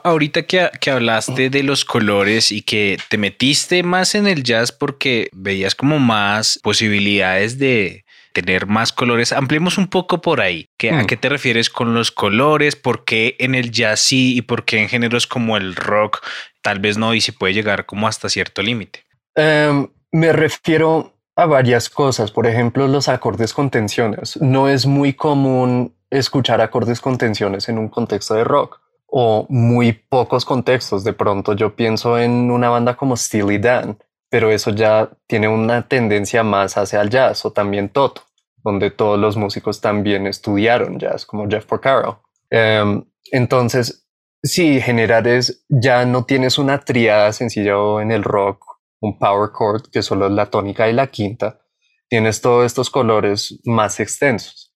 Ahorita 0.03 0.43
que, 0.43 0.69
que 0.81 0.91
hablaste 0.91 1.49
de 1.49 1.63
los 1.63 1.85
colores 1.85 2.51
y 2.51 2.61
que 2.61 2.97
te 3.09 3.17
metiste 3.17 3.83
más 3.83 4.15
en 4.15 4.27
el 4.27 4.43
jazz 4.43 4.71
porque 4.71 5.29
veías 5.33 5.75
como 5.75 5.99
más 5.99 6.59
posibilidades 6.63 7.57
de 7.59 8.03
tener 8.33 8.67
más 8.67 8.93
colores, 8.93 9.33
ampliemos 9.33 9.77
un 9.79 9.87
poco 9.87 10.21
por 10.21 10.41
ahí. 10.41 10.69
¿Qué, 10.77 10.91
¿A 10.91 11.03
Mm. 11.03 11.05
qué 11.07 11.17
te 11.17 11.29
refieres 11.29 11.69
con 11.71 11.95
los 11.95 12.11
colores? 12.11 12.75
¿Por 12.75 13.03
qué 13.03 13.35
en 13.39 13.55
el 13.55 13.71
jazz 13.71 13.99
sí 13.99 14.37
y 14.37 14.41
por 14.43 14.63
qué 14.63 14.79
en 14.79 14.89
géneros 14.89 15.25
como 15.25 15.57
el 15.57 15.75
rock 15.75 16.23
tal 16.61 16.79
vez 16.79 16.97
no 16.97 17.13
y 17.15 17.21
se 17.21 17.33
puede 17.33 17.53
llegar 17.55 17.85
como 17.87 18.07
hasta 18.07 18.29
cierto 18.29 18.61
límite? 18.61 19.03
Em, 19.35 19.87
me 20.11 20.33
refiero 20.33 21.15
a 21.35 21.45
varias 21.45 21.89
cosas, 21.89 22.31
por 22.31 22.45
ejemplo, 22.47 22.87
los 22.87 23.07
acordes 23.09 23.53
con 23.53 23.69
tensiones. 23.71 24.37
No 24.41 24.67
es 24.69 24.85
muy 24.85 25.13
común 25.13 25.95
escuchar 26.11 26.61
acordes 26.61 26.99
con 27.01 27.17
tensiones 27.17 27.69
en 27.69 27.77
un 27.77 27.89
contexto 27.89 28.33
de 28.35 28.43
rock 28.43 28.79
o 29.07 29.45
muy 29.49 29.93
pocos 29.93 30.45
contextos. 30.45 31.03
De 31.03 31.13
pronto 31.13 31.53
yo 31.53 31.75
pienso 31.75 32.19
en 32.19 32.51
una 32.51 32.69
banda 32.69 32.95
como 32.95 33.17
Steely 33.17 33.57
Dan, 33.57 33.97
pero 34.29 34.51
eso 34.51 34.71
ya 34.71 35.09
tiene 35.27 35.47
una 35.47 35.87
tendencia 35.87 36.43
más 36.43 36.77
hacia 36.77 37.01
el 37.01 37.09
jazz 37.09 37.45
o 37.45 37.51
también 37.51 37.89
Toto, 37.89 38.23
donde 38.63 38.91
todos 38.91 39.17
los 39.17 39.37
músicos 39.37 39.81
también 39.81 40.27
estudiaron 40.27 40.99
jazz, 40.99 41.25
como 41.25 41.47
Jeff 41.49 41.65
Porcaro. 41.65 42.23
Em, 42.49 43.03
entonces, 43.31 44.07
sí, 44.43 44.81
generar 44.81 45.27
es, 45.27 45.65
ya 45.69 46.05
no 46.05 46.25
tienes 46.25 46.57
una 46.57 46.79
triada 46.79 47.31
sencilla 47.33 47.75
en 48.01 48.11
el 48.11 48.23
rock, 48.23 48.65
un 48.99 49.17
power 49.17 49.51
chord 49.57 49.89
que 49.91 50.01
solo 50.01 50.27
es 50.27 50.33
la 50.33 50.47
tónica 50.47 50.89
y 50.89 50.93
la 50.93 51.07
quinta, 51.07 51.61
tienes 52.09 52.41
todos 52.41 52.65
estos 52.65 52.89
colores 52.89 53.59
más 53.65 53.99
extensos 53.99 54.73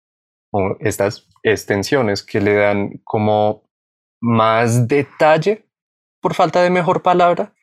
o 0.52 0.76
estas 0.80 1.28
extensiones 1.44 2.24
que 2.24 2.42
le 2.42 2.56
dan 2.56 3.02
como 3.04 3.71
más 4.22 4.88
detalle, 4.88 5.66
por 6.22 6.36
falta 6.36 6.62
de 6.62 6.70
mejor 6.70 7.02
palabra. 7.02 7.54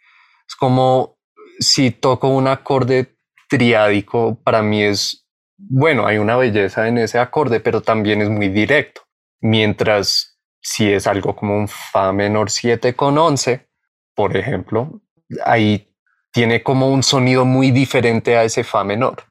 Es 0.47 0.57
como 0.57 1.17
si 1.59 1.91
toco 1.91 2.29
un 2.29 2.49
acorde 2.49 3.15
triádico, 3.49 4.39
para 4.43 4.63
mí 4.63 4.83
es, 4.83 5.27
bueno, 5.57 6.07
hay 6.07 6.19
una 6.19 6.37
belleza 6.37 6.89
en 6.89 6.99
ese 6.99 7.19
acorde, 7.19 7.61
pero 7.61 7.81
también 7.81 8.21
es 8.21 8.29
muy 8.29 8.49
directo. 8.49 9.03
Mientras 9.41 10.39
si 10.61 10.93
es 10.93 11.07
algo 11.07 11.35
como 11.35 11.57
un 11.57 11.69
Fa 11.69 12.13
menor 12.13 12.51
7 12.51 12.95
con 12.95 13.17
11, 13.17 13.69
por 14.15 14.37
ejemplo, 14.37 15.01
ahí 15.45 15.95
tiene 16.33 16.63
como 16.63 16.91
un 16.91 17.03
sonido 17.03 17.45
muy 17.45 17.71
diferente 17.71 18.37
a 18.37 18.45
ese 18.45 18.65
Fa 18.65 18.85
menor. 18.85 19.25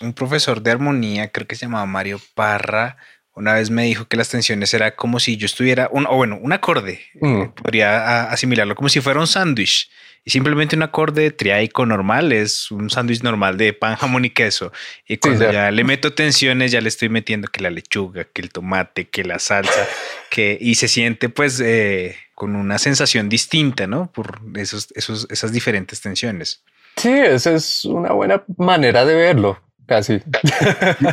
Un 0.00 0.12
profesor 0.12 0.60
de 0.60 0.72
armonía, 0.72 1.30
creo 1.30 1.46
que 1.46 1.54
se 1.54 1.66
llamaba 1.66 1.86
Mario 1.86 2.18
Parra, 2.34 2.96
una 3.34 3.54
vez 3.54 3.70
me 3.70 3.84
dijo 3.84 4.06
que 4.08 4.16
las 4.16 4.28
tensiones 4.28 4.74
era 4.74 4.94
como 4.94 5.18
si 5.20 5.36
yo 5.36 5.46
estuviera, 5.46 5.88
un, 5.92 6.06
o 6.06 6.14
bueno, 6.16 6.38
un 6.40 6.52
acorde. 6.52 7.00
Mm. 7.20 7.40
Eh, 7.42 7.52
Podría 7.54 7.98
a- 7.98 8.32
asimilarlo 8.32 8.74
como 8.74 8.88
si 8.88 9.00
fuera 9.00 9.20
un 9.20 9.26
sándwich. 9.26 9.88
Y 10.24 10.30
simplemente 10.30 10.76
un 10.76 10.84
acorde 10.84 11.32
triádico 11.32 11.84
normal 11.84 12.30
es 12.30 12.70
un 12.70 12.90
sándwich 12.90 13.22
normal 13.22 13.56
de 13.56 13.72
pan, 13.72 13.96
jamón 14.00 14.24
y 14.24 14.30
queso. 14.30 14.70
Y 15.08 15.16
cuando 15.16 15.40
claro. 15.40 15.52
ya 15.52 15.70
le 15.72 15.82
meto 15.82 16.12
tensiones, 16.12 16.70
ya 16.70 16.80
le 16.80 16.88
estoy 16.88 17.08
metiendo 17.08 17.48
que 17.48 17.60
la 17.60 17.70
lechuga, 17.70 18.24
que 18.32 18.42
el 18.42 18.50
tomate, 18.50 19.08
que 19.08 19.24
la 19.24 19.38
salsa, 19.40 19.86
que 20.30 20.56
y 20.60 20.76
se 20.76 20.86
siente 20.86 21.28
pues 21.28 21.58
eh, 21.58 22.16
con 22.36 22.54
una 22.54 22.78
sensación 22.78 23.28
distinta, 23.28 23.86
¿no? 23.88 24.12
Por 24.12 24.40
esos, 24.54 24.88
esos, 24.94 25.26
esas 25.30 25.50
diferentes 25.52 26.00
tensiones. 26.00 26.62
Sí, 26.96 27.10
esa 27.10 27.52
es 27.54 27.84
una 27.84 28.12
buena 28.12 28.44
manera 28.58 29.04
de 29.04 29.16
verlo, 29.16 29.60
casi. 29.92 30.22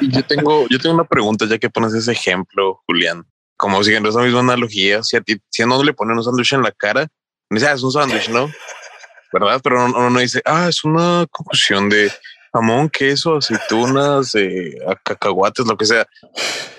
Yo 0.09 0.23
tengo, 0.23 0.65
yo 0.69 0.79
tengo 0.79 0.95
una 0.95 1.03
pregunta 1.03 1.45
ya 1.45 1.57
que 1.57 1.69
pones 1.69 1.93
ese 1.93 2.13
ejemplo, 2.13 2.81
Julián. 2.87 3.25
Como 3.57 3.83
siguiendo 3.83 4.07
esa 4.07 4.21
misma 4.21 4.39
analogía, 4.39 5.03
si 5.03 5.17
a 5.17 5.21
ti, 5.21 5.37
si 5.49 5.61
a 5.61 5.65
uno 5.65 5.83
le 5.83 5.93
ponen 5.93 6.17
un 6.17 6.23
sándwich 6.23 6.53
en 6.53 6.61
la 6.61 6.71
cara, 6.71 7.07
me 7.49 7.59
dice, 7.59 7.69
ah, 7.69 7.73
es 7.73 7.83
un 7.83 7.91
sándwich, 7.91 8.29
¿no? 8.29 8.49
¿Verdad? 9.33 9.59
Pero 9.61 9.85
uno, 9.85 10.09
no 10.09 10.19
dice, 10.19 10.41
ah, 10.45 10.67
es 10.69 10.85
una 10.85 11.25
confusión 11.29 11.89
de 11.89 12.09
jamón, 12.53 12.89
queso, 12.89 13.35
aceitunas, 13.35 14.33
eh, 14.35 14.77
cacahuates, 15.03 15.65
lo 15.65 15.75
que 15.75 15.85
sea. 15.85 16.07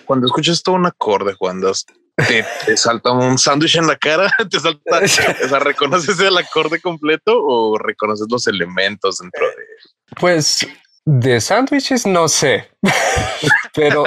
Cuando 0.06 0.26
escuchas 0.26 0.62
todo 0.62 0.76
un 0.76 0.86
acorde, 0.86 1.36
cuando 1.36 1.70
te, 2.16 2.46
te 2.64 2.76
salta 2.78 3.12
un 3.12 3.36
sándwich 3.36 3.76
en 3.76 3.86
la 3.86 3.96
cara, 3.96 4.30
te 4.50 4.58
salta, 4.58 5.00
o 5.44 5.48
sea, 5.48 5.58
¿reconoces 5.58 6.18
el 6.18 6.38
acorde 6.38 6.80
completo 6.80 7.32
o 7.36 7.76
reconoces 7.76 8.26
los 8.30 8.46
elementos 8.46 9.18
dentro 9.18 9.46
de 9.46 9.64
Pues 10.18 10.66
de 11.04 11.40
sándwiches 11.40 12.06
no 12.06 12.28
sé, 12.28 12.70
pero 13.74 14.04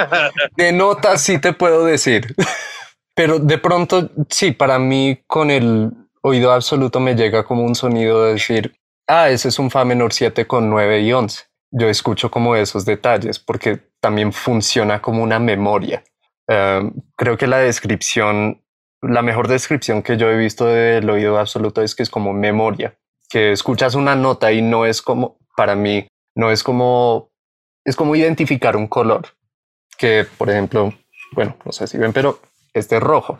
de 0.56 0.72
notas 0.72 1.22
sí 1.22 1.38
te 1.38 1.52
puedo 1.52 1.84
decir. 1.84 2.34
Pero 3.14 3.38
de 3.38 3.58
pronto, 3.58 4.10
sí, 4.28 4.50
para 4.52 4.78
mí 4.78 5.22
con 5.26 5.50
el 5.50 5.92
oído 6.22 6.52
absoluto 6.52 6.98
me 7.00 7.14
llega 7.14 7.44
como 7.44 7.62
un 7.62 7.74
sonido 7.74 8.24
de 8.24 8.32
decir, 8.32 8.74
ah, 9.06 9.30
ese 9.30 9.48
es 9.48 9.58
un 9.58 9.70
Fa 9.70 9.84
menor 9.84 10.12
7 10.12 10.46
con 10.46 10.68
9 10.68 11.00
y 11.00 11.12
11. 11.12 11.44
Yo 11.70 11.88
escucho 11.88 12.30
como 12.30 12.56
esos 12.56 12.84
detalles 12.84 13.38
porque 13.38 13.80
también 14.00 14.32
funciona 14.32 15.00
como 15.00 15.22
una 15.22 15.38
memoria. 15.38 16.02
Um, 16.48 16.92
creo 17.16 17.38
que 17.38 17.46
la 17.46 17.58
descripción, 17.58 18.62
la 19.00 19.22
mejor 19.22 19.48
descripción 19.48 20.02
que 20.02 20.16
yo 20.16 20.28
he 20.28 20.36
visto 20.36 20.66
del 20.66 21.08
oído 21.08 21.38
absoluto 21.38 21.82
es 21.82 21.94
que 21.94 22.02
es 22.02 22.10
como 22.10 22.32
memoria, 22.32 22.96
que 23.30 23.52
escuchas 23.52 23.94
una 23.94 24.14
nota 24.14 24.52
y 24.52 24.60
no 24.60 24.86
es 24.86 25.02
como, 25.02 25.38
para 25.56 25.74
mí, 25.74 26.06
no 26.34 26.50
es 26.50 26.62
como, 26.62 27.30
es 27.84 27.96
como 27.96 28.16
identificar 28.16 28.76
un 28.76 28.86
color. 28.86 29.28
que, 29.96 30.26
por 30.38 30.50
ejemplo, 30.50 30.92
bueno, 31.32 31.56
no 31.64 31.72
sé 31.72 31.86
si 31.86 31.98
ven, 31.98 32.12
pero 32.12 32.40
este 32.72 32.96
es 32.96 33.02
rojo. 33.02 33.38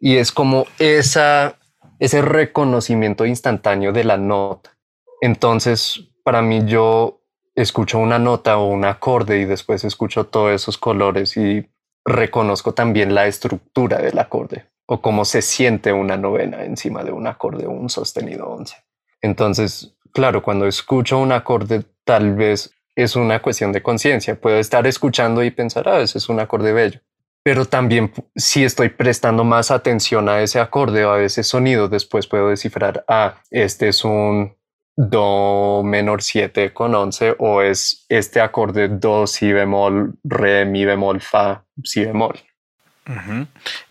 Y 0.00 0.16
es 0.16 0.32
como 0.32 0.64
esa, 0.78 1.58
ese 1.98 2.22
reconocimiento 2.22 3.26
instantáneo 3.26 3.92
de 3.92 4.04
la 4.04 4.16
nota. 4.16 4.78
Entonces, 5.20 6.00
para 6.24 6.40
mí, 6.40 6.62
yo 6.64 7.20
escucho 7.54 7.98
una 7.98 8.18
nota 8.18 8.56
o 8.58 8.68
un 8.68 8.84
acorde 8.84 9.40
y 9.40 9.44
después 9.44 9.84
escucho 9.84 10.24
todos 10.26 10.52
esos 10.52 10.78
colores 10.78 11.36
y 11.36 11.68
reconozco 12.04 12.72
también 12.72 13.14
la 13.14 13.26
estructura 13.26 13.98
del 13.98 14.18
acorde 14.18 14.70
o 14.86 15.00
cómo 15.00 15.24
se 15.24 15.42
siente 15.42 15.92
una 15.92 16.16
novena 16.16 16.64
encima 16.64 17.04
de 17.04 17.12
un 17.12 17.26
acorde 17.26 17.66
o 17.66 17.70
un 17.70 17.88
sostenido 17.88 18.48
11. 18.48 18.76
Entonces, 19.20 19.94
claro, 20.12 20.42
cuando 20.42 20.66
escucho 20.66 21.18
un 21.18 21.32
acorde, 21.32 21.84
tal 22.10 22.34
vez 22.34 22.74
es 22.96 23.14
una 23.14 23.40
cuestión 23.40 23.70
de 23.70 23.84
conciencia. 23.84 24.34
Puedo 24.34 24.58
estar 24.58 24.84
escuchando 24.84 25.44
y 25.44 25.52
pensar, 25.52 25.88
ah, 25.88 26.00
ese 26.00 26.18
es 26.18 26.28
un 26.28 26.40
acorde 26.40 26.72
bello. 26.72 26.98
Pero 27.44 27.66
también 27.66 28.12
si 28.34 28.64
estoy 28.64 28.88
prestando 28.88 29.44
más 29.44 29.70
atención 29.70 30.28
a 30.28 30.42
ese 30.42 30.58
acorde 30.58 31.04
o 31.04 31.12
a 31.12 31.22
ese 31.22 31.44
sonido, 31.44 31.86
después 31.88 32.26
puedo 32.26 32.48
descifrar, 32.48 33.04
ah, 33.06 33.40
este 33.52 33.86
es 33.86 34.04
un 34.04 34.56
do 34.96 35.84
menor 35.84 36.20
7 36.20 36.72
con 36.74 36.96
11 36.96 37.36
o 37.38 37.62
es 37.62 38.06
este 38.08 38.40
acorde 38.40 38.88
do 38.88 39.28
si 39.28 39.52
bemol, 39.52 40.18
re, 40.24 40.64
mi 40.64 40.84
bemol, 40.84 41.20
fa, 41.20 41.64
si 41.84 42.04
bemol. 42.04 42.40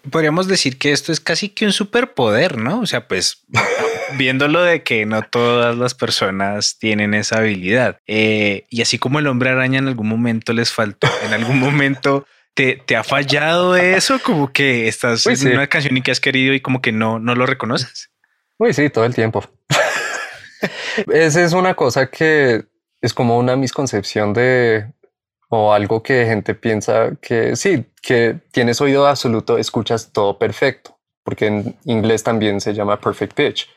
Podríamos 0.09 0.47
decir 0.47 0.77
que 0.77 0.91
esto 0.91 1.11
es 1.11 1.19
casi 1.19 1.49
que 1.49 1.65
un 1.65 1.73
superpoder, 1.73 2.57
¿no? 2.57 2.79
O 2.79 2.85
sea, 2.85 3.07
pues 3.07 3.43
viéndolo 4.17 4.61
de 4.61 4.83
que 4.83 5.05
no 5.05 5.21
todas 5.23 5.77
las 5.77 5.93
personas 5.93 6.77
tienen 6.79 7.13
esa 7.13 7.37
habilidad. 7.37 7.99
Eh, 8.07 8.65
y 8.69 8.81
así 8.81 8.97
como 8.97 9.19
el 9.19 9.27
hombre 9.27 9.49
araña 9.49 9.79
en 9.79 9.87
algún 9.87 10.07
momento 10.07 10.53
les 10.53 10.71
faltó, 10.71 11.07
en 11.25 11.33
algún 11.33 11.59
momento 11.59 12.25
te, 12.53 12.95
ha 12.95 13.03
fallado 13.03 13.75
eso, 13.75 14.19
como 14.19 14.51
que 14.51 14.87
estás 14.87 15.25
en 15.25 15.53
una 15.53 15.67
canción 15.67 15.95
y 15.95 16.01
que 16.01 16.11
has 16.11 16.19
querido 16.19 16.53
y 16.53 16.59
como 16.59 16.81
que 16.81 16.91
no, 16.91 17.19
no 17.19 17.35
lo 17.35 17.45
reconoces. 17.45 18.11
Uy, 18.57 18.73
sí, 18.73 18.89
todo 18.89 19.05
el 19.05 19.15
tiempo. 19.15 19.43
Esa 21.13 21.43
es 21.43 21.53
una 21.53 21.73
cosa 21.73 22.09
que 22.09 22.65
es 23.01 23.13
como 23.13 23.37
una 23.37 23.55
misconcepción 23.55 24.33
de 24.33 24.91
o 25.49 25.73
algo 25.73 26.03
que 26.03 26.25
gente 26.25 26.53
piensa 26.53 27.15
que 27.21 27.55
sí, 27.55 27.85
que 27.99 28.39
tienes 28.51 28.81
oído 28.81 29.07
absoluto, 29.07 29.57
escuchas 29.57 30.11
todo 30.11 30.37
perfecto, 30.37 30.97
porque 31.23 31.47
en 31.47 31.77
inglés 31.85 32.23
también 32.23 32.61
se 32.61 32.73
llama 32.73 32.99
perfect 32.99 33.33
pitch. 33.33 33.69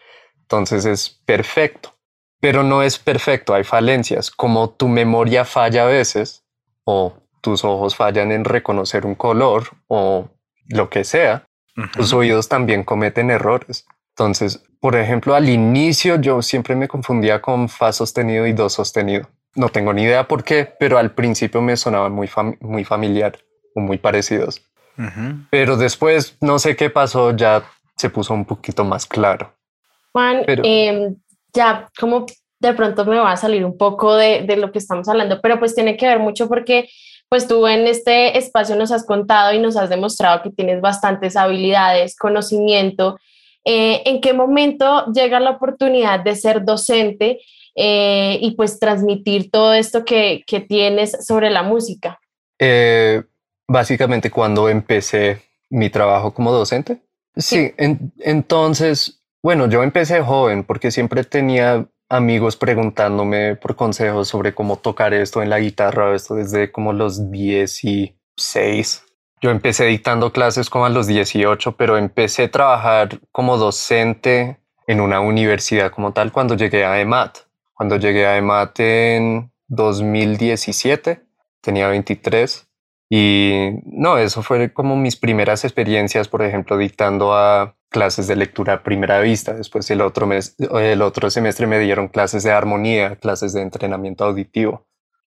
Entonces 0.43 0.85
es 0.85 1.09
perfecto, 1.25 1.95
pero 2.41 2.63
no 2.63 2.83
es 2.83 2.99
perfecto, 2.99 3.55
hay 3.55 3.65
falencias, 3.65 4.31
como 4.31 4.71
tu 4.71 4.89
memoria 4.89 5.45
falla 5.45 5.85
a 5.85 5.87
veces 5.87 6.45
o 6.85 7.15
tus 7.41 7.65
ojos 7.65 7.97
fallan 7.97 8.33
en 8.33 8.45
reconocer 8.45 9.07
un 9.07 9.15
color 9.15 9.65
o 9.89 10.29
lo 10.69 10.91
que 10.91 11.05
sea, 11.05 11.47
tus 11.95 12.13
oídos 12.13 12.49
también 12.49 12.85
cometen 12.85 13.31
errores. 13.31 13.87
Entonces, 14.11 14.63
por 14.81 14.95
ejemplo, 14.97 15.35
al 15.35 15.49
inicio 15.49 16.21
yo 16.21 16.43
siempre 16.43 16.77
me 16.77 16.87
confundía 16.87 17.41
con 17.41 17.69
fa 17.69 17.93
sostenido 17.93 18.47
y 18.47 18.53
do 18.53 18.69
sostenido. 18.69 19.29
No 19.55 19.69
tengo 19.69 19.93
ni 19.93 20.03
idea 20.03 20.29
por 20.29 20.45
qué, 20.45 20.71
pero 20.79 20.99
al 20.99 21.13
principio 21.13 21.63
me 21.63 21.77
sonaban 21.77 22.13
muy, 22.13 22.29
muy 22.61 22.85
familiar 22.85 23.39
muy 23.75 23.99
parecidos. 23.99 24.63
Pero 25.51 25.77
después, 25.77 26.37
no 26.41 26.59
sé 26.59 26.77
qué 26.77 26.91
pasó, 26.91 27.35
ya 27.35 27.65
se 27.97 28.11
puso 28.11 28.35
un 28.35 28.45
poquito 28.45 28.85
más 28.85 29.07
claro. 29.07 29.53
Juan, 30.13 30.45
em, 30.47 31.17
ya 31.53 31.89
como 31.99 32.27
de 32.61 32.75
pronto 32.75 33.05
me 33.05 33.19
va 33.19 33.33
a 33.33 33.37
salir 33.37 33.65
un 33.65 33.77
poco 33.77 34.15
de, 34.15 34.43
de, 34.43 34.57
lo 34.57 34.71
que 34.71 34.79
estamos 34.79 35.09
hablando, 35.09 35.41
pero 35.41 35.59
pues 35.59 35.75
tiene 35.75 35.97
que 35.97 36.07
ver 36.07 36.19
mucho 36.19 36.49
porque 36.49 36.89
pues 37.33 37.49
tú 37.49 37.67
en 37.67 37.87
este 37.87 38.37
espacio 38.37 38.77
nos 38.77 38.93
has 38.93 39.07
contado 39.07 39.55
y 39.55 39.59
nos 39.59 39.77
has 39.79 39.89
demostrado 39.89 40.43
que 40.43 40.51
tienes 40.51 40.83
bastantes 40.83 41.35
habilidades, 41.35 42.15
conocimiento. 42.15 43.19
Eh, 43.65 44.03
¿En 44.05 44.21
qué 44.21 44.35
momento 44.35 45.07
llega 45.15 45.41
la 45.41 45.53
oportunidad 45.53 46.21
de 46.21 46.37
ser 46.37 46.63
docente 46.63 47.41
eh, 47.75 48.39
y 48.41 48.51
pues 48.51 48.79
transmitir 48.79 49.51
todo 49.51 49.73
esto 49.73 50.05
que, 50.05 50.45
que 50.47 50.61
tienes 50.61 51.25
sobre 51.25 51.49
la 51.49 51.63
música? 51.63 52.21
Eh, 52.59 53.23
básicamente 53.73 54.31
cuando 54.31 54.69
empecé 54.69 55.43
mi 55.71 55.91
trabajo 55.91 56.33
como 56.35 56.53
docente. 56.53 57.03
Sí, 57.35 57.73
entonces, 57.79 59.25
bueno, 59.43 59.69
yo 59.69 59.83
empecé 59.83 60.21
joven 60.21 60.65
porque 60.65 60.91
siempre 60.91 61.25
tenía 61.25 61.87
amigos 62.11 62.57
preguntándome 62.57 63.57
por 63.57 63.75
consejos 63.75 64.29
sobre 64.29 64.55
cómo 64.55 64.77
tocar 64.77 65.15
esto 65.15 65.43
en 65.43 65.49
la 65.49 65.59
guitarra, 65.59 66.15
esto 66.15 66.35
desde 66.35 66.71
como 66.71 66.93
los 66.93 67.31
16. 67.31 69.05
Yo 69.41 69.51
empecé 69.51 69.87
dictando 69.87 70.31
clases 70.31 70.69
como 70.69 70.85
a 70.85 70.91
los 70.91 71.07
18, 71.07 71.73
pero 71.73 71.97
empecé 71.97 72.45
a 72.45 72.51
trabajar 72.51 73.19
como 73.33 73.57
docente 73.57 74.59
en 74.87 75.01
una 75.01 75.21
universidad 75.21 75.91
como 75.91 76.13
tal 76.13 76.31
cuando 76.31 76.55
llegué 76.55 76.85
a 76.85 77.01
EMAT. 77.01 77.39
Cuando 77.73 77.97
llegué 77.97 78.27
a 78.27 78.37
EMAT 78.37 78.79
en 78.81 79.51
2017, 79.69 81.23
tenía 81.63 81.89
23. 81.89 82.69
Y 83.15 83.83
no, 83.85 84.17
eso 84.17 84.43
fue 84.43 84.73
como 84.73 84.97
mis 84.97 85.17
primeras 85.17 85.65
experiencias, 85.65 86.29
por 86.29 86.41
ejemplo, 86.41 86.79
dictando 86.79 87.35
a 87.35 87.77
clases 87.91 88.27
de 88.27 88.37
lectura 88.37 88.73
a 88.73 88.83
primera 88.83 89.21
vista. 89.21 89.53
Después 89.53 89.91
el 89.91 90.01
otro, 90.01 90.27
mes, 90.27 90.57
el 90.59 91.03
otro 91.03 91.29
semestre 91.29 91.67
me 91.67 91.79
dieron 91.79 92.09
clases 92.09 92.43
de 92.43 92.53
armonía, 92.53 93.17
clases 93.17 93.53
de 93.53 93.61
entrenamiento 93.61 94.25
auditivo. 94.25 94.87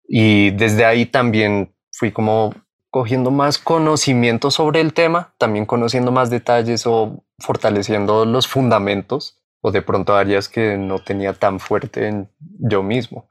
Y 0.08 0.52
desde 0.52 0.86
ahí 0.86 1.08
también 1.08 1.74
fui 1.92 2.12
como 2.12 2.54
cogiendo 2.92 3.32
más 3.32 3.58
conocimiento 3.58 4.52
sobre 4.52 4.80
el 4.80 4.94
tema, 4.94 5.34
también 5.40 5.66
conociendo 5.66 6.12
más 6.12 6.30
detalles 6.30 6.86
o 6.86 7.26
fortaleciendo 7.40 8.26
los 8.26 8.48
fundamentos 8.48 9.42
o 9.60 9.72
de 9.72 9.82
pronto 9.82 10.16
áreas 10.16 10.50
que 10.50 10.78
no 10.78 11.00
tenía 11.00 11.34
tan 11.34 11.60
fuerte 11.60 12.10
en 12.10 12.30
yo 12.60 12.84
mismo. 12.84 13.31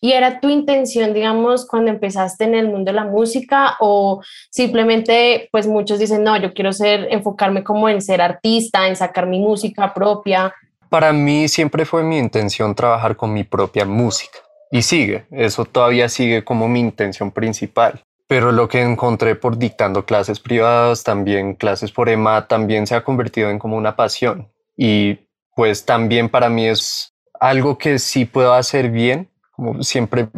¿Y 0.00 0.12
era 0.12 0.40
tu 0.40 0.48
intención, 0.48 1.14
digamos, 1.14 1.66
cuando 1.66 1.90
empezaste 1.90 2.44
en 2.44 2.54
el 2.54 2.68
mundo 2.68 2.90
de 2.90 2.96
la 2.96 3.04
música 3.04 3.76
o 3.80 4.22
simplemente, 4.50 5.48
pues 5.52 5.66
muchos 5.66 5.98
dicen, 5.98 6.24
no, 6.24 6.36
yo 6.36 6.52
quiero 6.52 6.72
ser, 6.72 7.08
enfocarme 7.10 7.64
como 7.64 7.88
en 7.88 8.00
ser 8.00 8.20
artista, 8.20 8.88
en 8.88 8.96
sacar 8.96 9.26
mi 9.26 9.40
música 9.40 9.92
propia? 9.94 10.54
Para 10.88 11.12
mí 11.12 11.48
siempre 11.48 11.84
fue 11.84 12.02
mi 12.02 12.18
intención 12.18 12.74
trabajar 12.74 13.16
con 13.16 13.32
mi 13.32 13.44
propia 13.44 13.84
música 13.84 14.38
y 14.70 14.82
sigue, 14.82 15.26
eso 15.30 15.64
todavía 15.64 16.08
sigue 16.08 16.44
como 16.44 16.68
mi 16.68 16.80
intención 16.80 17.30
principal. 17.30 18.02
Pero 18.26 18.52
lo 18.52 18.68
que 18.68 18.80
encontré 18.80 19.34
por 19.34 19.58
dictando 19.58 20.06
clases 20.06 20.40
privadas, 20.40 21.04
también 21.04 21.54
clases 21.54 21.92
por 21.92 22.08
EMA, 22.08 22.48
también 22.48 22.86
se 22.86 22.94
ha 22.94 23.04
convertido 23.04 23.50
en 23.50 23.58
como 23.58 23.76
una 23.76 23.96
pasión 23.96 24.48
y 24.76 25.18
pues 25.54 25.84
también 25.84 26.28
para 26.28 26.48
mí 26.48 26.66
es 26.66 27.12
algo 27.38 27.76
que 27.76 27.98
sí 27.98 28.24
puedo 28.24 28.54
hacer 28.54 28.90
bien, 28.90 29.28
como 29.52 29.82
siempre 29.82 30.28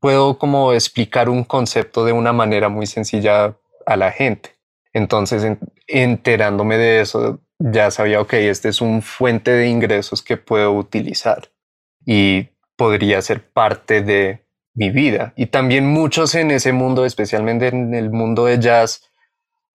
puedo 0.00 0.38
como 0.38 0.72
explicar 0.72 1.28
un 1.28 1.44
concepto 1.44 2.04
de 2.04 2.12
una 2.12 2.32
manera 2.32 2.68
muy 2.68 2.86
sencilla 2.86 3.56
a 3.86 3.96
la 3.96 4.10
gente. 4.10 4.50
Entonces, 4.92 5.56
enterándome 5.86 6.76
de 6.76 7.00
eso, 7.00 7.40
ya 7.58 7.90
sabía, 7.90 8.20
ok, 8.20 8.34
este 8.34 8.68
es 8.68 8.80
un 8.80 9.02
fuente 9.02 9.50
de 9.50 9.68
ingresos 9.68 10.22
que 10.22 10.36
puedo 10.36 10.72
utilizar 10.72 11.50
y 12.04 12.48
podría 12.76 13.22
ser 13.22 13.48
parte 13.50 14.02
de 14.02 14.44
mi 14.74 14.90
vida. 14.90 15.32
Y 15.36 15.46
también 15.46 15.86
muchos 15.86 16.34
en 16.34 16.50
ese 16.50 16.72
mundo, 16.72 17.04
especialmente 17.04 17.68
en 17.68 17.94
el 17.94 18.10
mundo 18.10 18.46
de 18.46 18.58
jazz, 18.58 19.10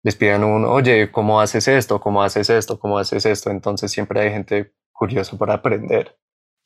les 0.03 0.15
piden 0.15 0.43
uno, 0.43 0.71
oye, 0.71 1.11
¿cómo 1.11 1.41
haces 1.41 1.67
esto? 1.67 1.99
¿Cómo 1.99 2.23
haces 2.23 2.49
esto? 2.49 2.79
¿Cómo 2.79 2.97
haces 2.97 3.25
esto? 3.25 3.49
Entonces 3.49 3.91
siempre 3.91 4.21
hay 4.21 4.31
gente 4.31 4.73
curioso 4.91 5.37
para 5.37 5.55
aprender. 5.55 6.17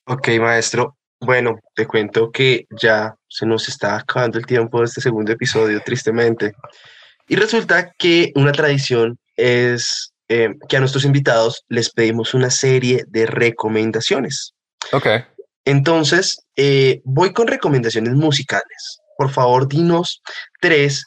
Ok, 0.06 0.28
maestro. 0.40 0.98
Bueno, 1.26 1.60
te 1.74 1.88
cuento 1.88 2.32
que 2.32 2.66
ya 2.82 3.16
se 3.30 3.46
nos 3.46 3.70
está 3.70 3.96
acabando 3.96 4.38
el 4.38 4.46
tiempo 4.46 4.80
de 4.80 4.86
este 4.86 5.02
segundo 5.02 5.32
episodio, 5.32 5.82
tristemente. 5.84 6.54
Y 7.28 7.36
resulta 7.36 7.92
que 7.98 8.32
una 8.36 8.52
tradición 8.52 9.18
es 9.36 10.14
eh, 10.28 10.50
que 10.68 10.78
a 10.78 10.80
nuestros 10.80 11.06
invitados 11.06 11.64
les 11.70 11.92
pedimos 11.92 12.34
una 12.34 12.50
serie 12.50 13.06
de 13.08 13.26
recomendaciones. 13.26 14.54
Ok. 14.92 15.08
Entonces, 15.66 16.46
eh, 16.58 17.02
voy 17.06 17.32
con 17.32 17.48
recomendaciones 17.48 18.14
musicales. 18.14 19.00
Por 19.18 19.30
favor, 19.30 19.68
dinos 19.68 20.22
tres 20.60 21.06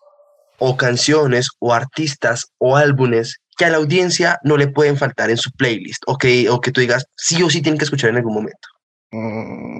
o 0.58 0.76
canciones 0.76 1.50
o 1.58 1.74
artistas 1.74 2.46
o 2.58 2.76
álbumes 2.76 3.36
que 3.58 3.66
a 3.66 3.70
la 3.70 3.76
audiencia 3.76 4.38
no 4.42 4.56
le 4.56 4.68
pueden 4.68 4.96
faltar 4.96 5.30
en 5.30 5.36
su 5.36 5.50
playlist 5.52 6.02
o 6.06 6.16
que, 6.16 6.48
o 6.48 6.60
que 6.60 6.72
tú 6.72 6.80
digas 6.80 7.04
sí 7.16 7.42
o 7.42 7.50
sí 7.50 7.60
tienen 7.60 7.78
que 7.78 7.84
escuchar 7.84 8.10
en 8.10 8.16
algún 8.16 8.34
momento? 8.34 8.68
Mm, 9.12 9.75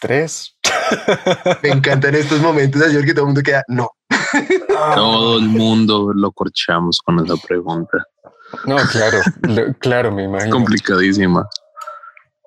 tres. 0.00 0.56
Me 1.62 1.70
encantan 1.70 2.14
estos 2.14 2.40
momentos, 2.40 2.82
señor, 2.82 3.04
que 3.04 3.12
todo 3.12 3.24
el 3.24 3.26
mundo 3.26 3.42
queda, 3.42 3.62
no. 3.68 3.90
Todo 4.94 5.38
el 5.38 5.48
mundo 5.48 6.12
lo 6.14 6.32
corchamos 6.32 7.00
con 7.04 7.24
esa 7.24 7.36
pregunta. 7.36 8.04
No, 8.66 8.76
claro, 8.90 9.18
claro, 9.78 10.12
me 10.12 10.24
imagino. 10.24 10.50
complicadísima. 10.54 11.48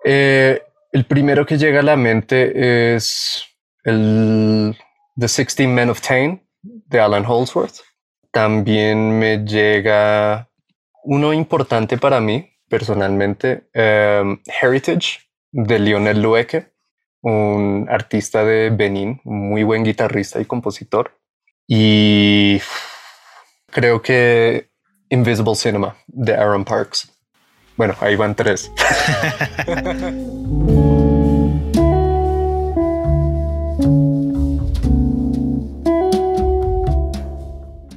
Eh, 0.03 0.61
el 0.91 1.05
primero 1.05 1.45
que 1.45 1.57
llega 1.57 1.79
a 1.79 1.83
la 1.83 1.95
mente 1.95 2.95
es 2.95 3.43
el 3.83 4.77
The 5.15 5.27
Sixteen 5.27 5.73
Men 5.73 5.89
of 5.89 6.01
Tain 6.01 6.41
de 6.61 6.99
Alan 6.99 7.25
Holdsworth. 7.25 7.81
También 8.31 9.17
me 9.17 9.39
llega 9.45 10.49
uno 11.03 11.33
importante 11.33 11.97
para 11.97 12.19
mí 12.19 12.51
personalmente, 12.69 13.69
em, 13.73 14.39
Heritage 14.61 15.19
de 15.51 15.79
Lionel 15.79 16.21
Lueke, 16.21 16.73
un 17.25 17.87
artista 17.89 18.45
de 18.45 18.69
Benin, 18.69 19.19
muy 19.23 19.63
buen 19.63 19.83
guitarrista 19.83 20.39
y 20.39 20.45
compositor. 20.45 21.17
Y 21.67 22.61
creo 23.71 24.01
que 24.01 24.69
Invisible 25.09 25.55
Cinema 25.55 25.95
de 26.07 26.35
Aaron 26.35 26.63
Parks. 26.63 27.11
Bueno, 27.75 27.95
ahí 27.99 28.15
van 28.15 28.35
tres. 28.35 28.71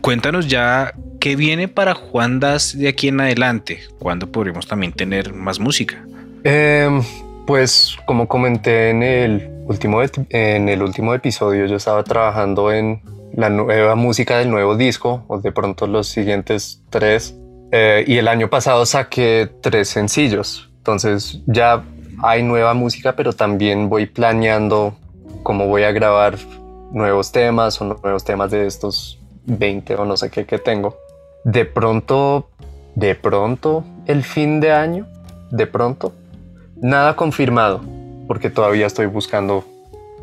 Cuéntanos 0.00 0.48
ya 0.48 0.94
qué 1.20 1.36
viene 1.36 1.68
para 1.68 1.94
Juan 1.94 2.40
Das 2.40 2.78
de 2.78 2.88
aquí 2.88 3.08
en 3.08 3.20
adelante. 3.20 3.80
¿Cuándo 3.98 4.32
podremos 4.32 4.66
también 4.66 4.94
tener 4.94 5.34
más 5.34 5.60
música? 5.60 6.02
Em, 6.44 7.02
pues 7.48 7.96
como 8.04 8.28
comenté 8.28 8.90
en 8.90 9.02
el 9.02 9.50
último 9.66 10.02
en 10.02 10.68
el 10.68 10.82
último 10.82 11.14
episodio, 11.14 11.64
yo 11.64 11.76
estaba 11.76 12.04
trabajando 12.04 12.70
en 12.70 13.00
la 13.32 13.48
nueva 13.48 13.94
música 13.94 14.36
del 14.36 14.50
nuevo 14.50 14.76
disco, 14.76 15.24
o 15.28 15.40
de 15.40 15.50
pronto 15.50 15.86
los 15.86 16.08
siguientes 16.08 16.82
tres. 16.90 17.34
Eh, 17.72 18.04
y 18.06 18.18
el 18.18 18.28
año 18.28 18.50
pasado 18.50 18.84
saqué 18.84 19.50
tres 19.62 19.88
sencillos. 19.88 20.70
Entonces 20.76 21.40
ya 21.46 21.82
hay 22.22 22.42
nueva 22.42 22.74
música, 22.74 23.16
pero 23.16 23.32
también 23.32 23.88
voy 23.88 24.04
planeando 24.04 24.94
cómo 25.42 25.68
voy 25.68 25.84
a 25.84 25.90
grabar 25.90 26.36
nuevos 26.92 27.32
temas 27.32 27.80
o 27.80 27.84
nuevos 27.86 28.24
temas 28.24 28.50
de 28.50 28.66
estos 28.66 29.18
20 29.46 29.94
o 29.94 30.04
no 30.04 30.18
sé 30.18 30.28
qué 30.28 30.44
que 30.44 30.58
tengo. 30.58 30.98
De 31.44 31.64
pronto, 31.64 32.50
de 32.94 33.14
pronto, 33.14 33.84
el 34.04 34.22
fin 34.22 34.60
de 34.60 34.72
año, 34.72 35.06
de 35.50 35.66
pronto, 35.66 36.12
nada 36.80 37.16
confirmado, 37.16 37.80
porque 38.26 38.50
todavía 38.50 38.86
estoy 38.86 39.06
buscando 39.06 39.64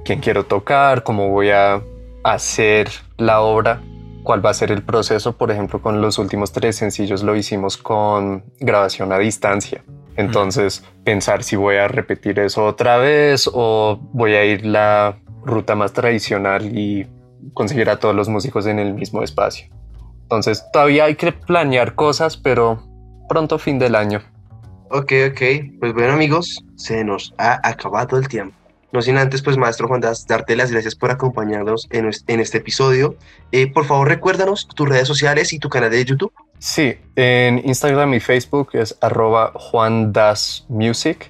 quién 0.03 0.19
quiero 0.19 0.45
tocar, 0.45 1.03
cómo 1.03 1.29
voy 1.29 1.49
a 1.49 1.81
hacer 2.23 2.89
la 3.17 3.41
obra, 3.41 3.81
cuál 4.23 4.45
va 4.45 4.51
a 4.51 4.53
ser 4.53 4.71
el 4.71 4.83
proceso. 4.83 5.33
Por 5.33 5.51
ejemplo, 5.51 5.81
con 5.81 6.01
los 6.01 6.17
últimos 6.17 6.51
tres 6.51 6.75
sencillos 6.75 7.23
lo 7.23 7.35
hicimos 7.35 7.77
con 7.77 8.43
grabación 8.59 9.11
a 9.11 9.17
distancia. 9.17 9.83
Entonces, 10.17 10.83
pensar 11.03 11.43
si 11.43 11.55
voy 11.55 11.75
a 11.75 11.87
repetir 11.87 12.39
eso 12.39 12.65
otra 12.65 12.97
vez 12.97 13.49
o 13.51 13.99
voy 14.13 14.33
a 14.35 14.45
ir 14.45 14.65
la 14.65 15.17
ruta 15.43 15.75
más 15.75 15.93
tradicional 15.93 16.77
y 16.77 17.07
conseguir 17.53 17.89
a 17.89 17.99
todos 17.99 18.15
los 18.15 18.29
músicos 18.29 18.65
en 18.65 18.79
el 18.79 18.93
mismo 18.93 19.23
espacio. 19.23 19.67
Entonces, 20.23 20.65
todavía 20.71 21.05
hay 21.05 21.15
que 21.15 21.31
planear 21.31 21.95
cosas, 21.95 22.37
pero 22.37 22.81
pronto 23.27 23.59
fin 23.59 23.77
del 23.77 23.95
año. 23.95 24.21
Ok, 24.89 25.11
ok. 25.31 25.41
Pues 25.79 25.93
bueno, 25.93 26.13
amigos, 26.13 26.63
se 26.75 27.03
nos 27.03 27.33
ha 27.37 27.59
acabado 27.67 28.17
el 28.17 28.27
tiempo. 28.27 28.55
No 28.91 29.01
sin 29.01 29.17
antes, 29.17 29.41
pues, 29.41 29.57
maestro 29.57 29.89
Juan 29.89 29.99
Das, 29.99 30.25
darte 30.25 30.55
las 30.55 30.71
gracias 30.71 30.95
por 30.95 31.11
acompañarnos 31.11 31.87
en, 31.89 32.07
este 32.39 32.59
episodio. 32.59 33.17
Eh, 33.51 33.69
por 33.69 33.83
favor, 33.85 34.07
recuérdanos 34.07 34.67
tus 34.73 34.87
redes 34.87 35.07
sociales 35.07 35.51
y 35.51 35.59
tu 35.59 35.67
canal 35.67 35.91
de 35.91 36.05
YouTube. 36.05 36.31
Sí, 36.59 36.95
en 37.17 37.61
Instagram 37.65 38.13
y 38.13 38.21
Facebook 38.21 38.69
es 38.73 38.97
arroba 39.01 39.51
Juan 39.53 40.13
Das 40.13 40.65
Music, 40.69 41.29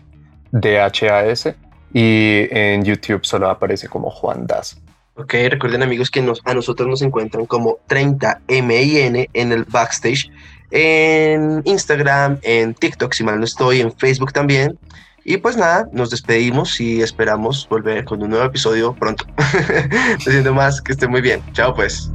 D-H-A-S, 0.52 1.56
y 1.92 2.48
en 2.52 2.84
YouTube 2.84 3.26
solo 3.26 3.50
aparece 3.50 3.88
como 3.88 4.12
Juan 4.12 4.46
Das. 4.46 4.80
Ok, 5.16 5.34
recuerden 5.50 5.82
amigos 5.82 6.12
que 6.12 6.22
nos, 6.22 6.42
a 6.46 6.54
nosotros 6.54 6.88
nos 6.88 7.02
encuentran 7.02 7.46
como 7.46 7.80
30MIN 7.88 9.30
en 9.34 9.52
el 9.52 9.64
backstage, 9.64 10.30
en 10.72 11.62
Instagram, 11.66 12.40
en 12.42 12.74
TikTok, 12.74 13.14
si 13.14 13.24
mal 13.24 13.40
no 13.40 13.46
estoy, 13.46 13.82
en 13.82 13.92
Facebook 13.96 14.34
también. 14.34 14.78
Y 15.24 15.38
pues 15.38 15.58
nada, 15.58 15.90
nos 15.92 16.12
despedimos 16.12 16.80
y 16.80 17.02
esperamos 17.02 17.68
volver 17.68 18.06
con 18.06 18.22
un 18.22 18.30
nuevo 18.30 18.46
episodio 18.46 18.94
pronto. 18.94 19.26
no 20.26 20.32
siento 20.32 20.54
más, 20.54 20.82
que 20.82 20.92
esté 20.92 21.08
muy 21.08 21.22
bien. 21.22 21.42
Chao 21.54 21.74
pues. 21.74 22.12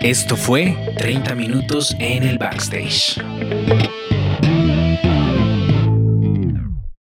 Esto 0.00 0.36
fue 0.36 0.76
30 0.98 1.34
minutos 1.36 1.94
en 2.00 2.24
el 2.24 2.36
backstage. 2.36 3.22